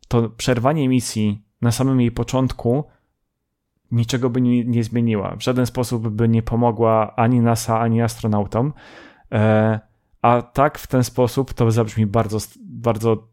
to 0.08 0.28
przerwanie 0.28 0.88
misji 0.88 1.42
na 1.62 1.72
samym 1.72 2.00
jej 2.00 2.12
początku 2.12 2.84
niczego 3.90 4.30
by 4.30 4.40
nie, 4.40 4.64
nie 4.64 4.84
zmieniła. 4.84 5.36
W 5.36 5.42
żaden 5.42 5.66
sposób 5.66 6.08
by 6.08 6.28
nie 6.28 6.42
pomogła 6.42 7.16
ani 7.16 7.40
NASA, 7.40 7.80
ani 7.80 8.02
astronautom. 8.02 8.72
E, 9.32 9.80
a 10.22 10.42
tak 10.42 10.78
w 10.78 10.86
ten 10.86 11.04
sposób 11.04 11.54
to 11.54 11.70
zabrzmi 11.70 12.06
bardzo, 12.06 12.38
bardzo 12.60 13.28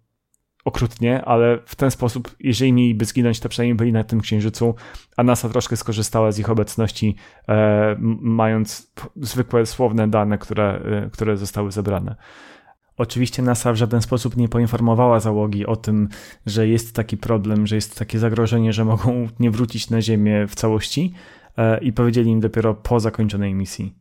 okrutnie, 0.66 1.26
ale 1.26 1.60
w 1.66 1.76
ten 1.76 1.92
sposób, 1.92 2.36
jeżeli 2.40 2.74
mieliby 2.74 3.06
zginąć, 3.06 3.40
to 3.40 3.50
przynajmniej 3.50 3.76
byli 3.76 3.94
na 3.94 4.04
tym 4.04 4.22
księżycu, 4.22 4.76
a 5.18 5.24
NASA 5.24 5.50
troszkę 5.50 5.78
skorzystała 5.78 6.32
z 6.32 6.40
ich 6.40 6.50
obecności, 6.50 7.16
e, 7.50 7.96
mając 8.22 8.92
zwykłe 9.16 9.66
słowne 9.66 10.08
dane, 10.08 10.38
które, 10.38 10.82
e, 11.06 11.10
które 11.10 11.38
zostały 11.38 11.72
zebrane. 11.72 12.16
Oczywiście 12.98 13.42
NASA 13.42 13.74
w 13.74 13.76
żaden 13.76 14.02
sposób 14.02 14.38
nie 14.38 14.50
poinformowała 14.50 15.20
załogi 15.20 15.66
o 15.66 15.76
tym, 15.76 16.10
że 16.46 16.68
jest 16.68 16.96
taki 16.96 17.18
problem, 17.18 17.68
że 17.68 17.76
jest 17.76 18.00
takie 18.00 18.20
zagrożenie, 18.20 18.74
że 18.74 18.86
mogą 18.86 19.28
nie 19.40 19.52
wrócić 19.52 19.90
na 19.90 20.02
Ziemię 20.02 20.48
w 20.48 20.56
całości 20.56 21.14
e, 21.58 21.80
i 21.84 21.94
powiedzieli 21.94 22.32
im 22.32 22.40
dopiero 22.40 22.74
po 22.74 23.00
zakończonej 23.00 23.54
misji. 23.54 23.96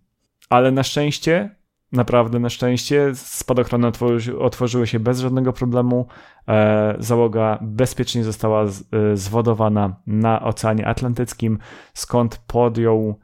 Ale 0.50 0.70
na 0.70 0.82
szczęście 0.82 1.59
Naprawdę, 1.93 2.38
na 2.38 2.49
szczęście, 2.49 3.14
spadochrony 3.14 3.86
otworzy, 3.86 4.38
otworzyły 4.38 4.86
się 4.86 5.01
bez 5.01 5.20
żadnego 5.20 5.53
problemu. 5.53 6.07
E, 6.49 6.97
załoga 6.99 7.59
bezpiecznie 7.62 8.24
została 8.24 8.64
e, 8.64 8.68
zwodowana 9.16 9.97
na 10.07 10.43
Oceanie 10.43 10.86
Atlantyckim, 10.86 11.59
skąd 11.95 12.38
podjął 12.47 13.18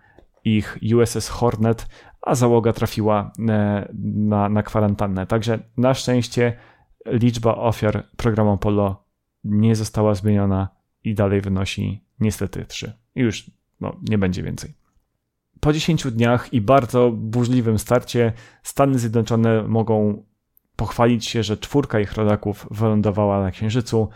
ich 0.45 0.79
USS 0.97 1.29
Hornet, 1.29 1.87
a 2.23 2.35
załoga 2.35 2.73
trafiła 2.73 3.33
e, 3.49 3.89
na, 4.05 4.49
na 4.49 4.63
kwarantannę. 4.63 5.27
Także 5.27 5.59
na 5.77 5.95
szczęście 5.95 6.57
liczba 7.07 7.55
ofiar 7.55 8.05
programu 8.17 8.53
Apollo 8.53 9.05
nie 9.45 9.77
została 9.77 10.15
zmieniona 10.15 10.69
i 11.05 11.15
dalej 11.15 11.41
wynosi 11.41 12.05
niestety 12.21 12.65
3. 12.65 12.93
I 13.15 13.21
już 13.21 13.51
no, 13.81 13.97
nie 14.09 14.19
będzie 14.19 14.43
więcej. 14.43 14.86
Po 15.61 15.73
10 15.73 16.07
dniach 16.13 16.53
i 16.53 16.61
bardzo 16.61 17.11
burzliwym 17.11 17.79
starcie 17.79 18.33
Stany 18.63 18.99
Zjednoczone 18.99 19.63
mogą 19.63 20.25
pochwalić 20.77 21.27
się, 21.27 21.43
że 21.43 21.57
czwórka 21.57 22.01
ich 22.01 22.13
rodaków 22.13 22.67
wylądowała 22.71 23.43
na 23.43 23.51
Księżycu 23.51 24.09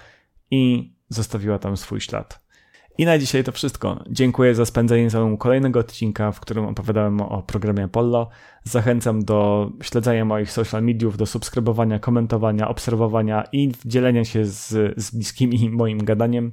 i 0.51 0.93
zostawiła 1.09 1.59
tam 1.59 1.77
swój 1.77 2.01
ślad. 2.01 2.51
I 2.99 3.05
na 3.05 3.19
dzisiaj 3.19 3.45
to 3.45 3.53
wszystko. 3.53 4.05
Dziękuję 4.11 4.55
za 4.55 4.67
spędzenie 4.67 5.11
ze 5.11 5.19
mną 5.19 5.37
kolejnego 5.37 5.81
odcinka, 5.81 6.33
w 6.33 6.41
którym 6.41 6.65
opowiadałem 6.65 7.21
o 7.21 7.43
programie 7.43 7.85
Apollo. 7.85 8.29
Zachęcam 8.65 9.25
do 9.25 9.71
śledzenia 9.83 10.25
moich 10.25 10.53
social 10.53 10.83
mediów, 10.83 11.17
do 11.17 11.27
subskrybowania, 11.27 11.99
komentowania, 11.99 12.69
obserwowania 12.69 13.45
i 13.53 13.73
dzielenia 13.85 14.25
się 14.25 14.45
z, 14.45 14.69
z 14.97 15.11
bliskimi 15.11 15.71
moim 15.71 16.05
gadaniem. 16.05 16.53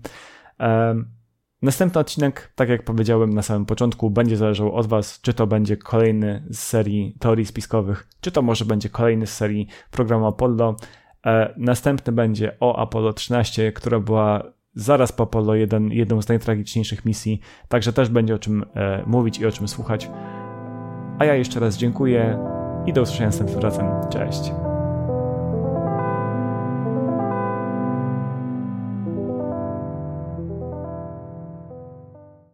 Następny 1.61 2.01
odcinek, 2.01 2.51
tak 2.55 2.69
jak 2.69 2.83
powiedziałem 2.83 3.33
na 3.33 3.41
samym 3.41 3.65
początku, 3.65 4.09
będzie 4.09 4.37
zależał 4.37 4.75
od 4.75 4.87
Was, 4.87 5.21
czy 5.21 5.33
to 5.33 5.47
będzie 5.47 5.77
kolejny 5.77 6.43
z 6.49 6.59
serii 6.59 7.15
teorii 7.19 7.45
spiskowych, 7.45 8.07
czy 8.21 8.31
to 8.31 8.41
może 8.41 8.65
będzie 8.65 8.89
kolejny 8.89 9.27
z 9.27 9.33
serii 9.33 9.67
programu 9.91 10.25
Apollo. 10.25 10.75
E, 11.25 11.53
następny 11.57 12.13
będzie 12.13 12.57
o 12.59 12.79
Apollo 12.79 13.13
13, 13.13 13.71
która 13.71 13.99
była 13.99 14.43
zaraz 14.73 15.11
po 15.11 15.23
Apollo 15.23 15.55
1 15.55 15.91
jedną 15.91 16.21
z 16.21 16.27
najtragiczniejszych 16.27 17.05
misji, 17.05 17.39
także 17.67 17.93
też 17.93 18.09
będzie 18.09 18.35
o 18.35 18.39
czym 18.39 18.65
e, 18.75 19.03
mówić 19.07 19.39
i 19.39 19.45
o 19.45 19.51
czym 19.51 19.67
słuchać. 19.67 20.09
A 21.19 21.25
ja 21.25 21.35
jeszcze 21.35 21.59
raz 21.59 21.77
dziękuję 21.77 22.39
i 22.85 22.93
do 22.93 23.01
usłyszenia 23.01 23.27
następnym 23.27 23.59
razem. 23.59 23.85
Cześć. 24.09 24.66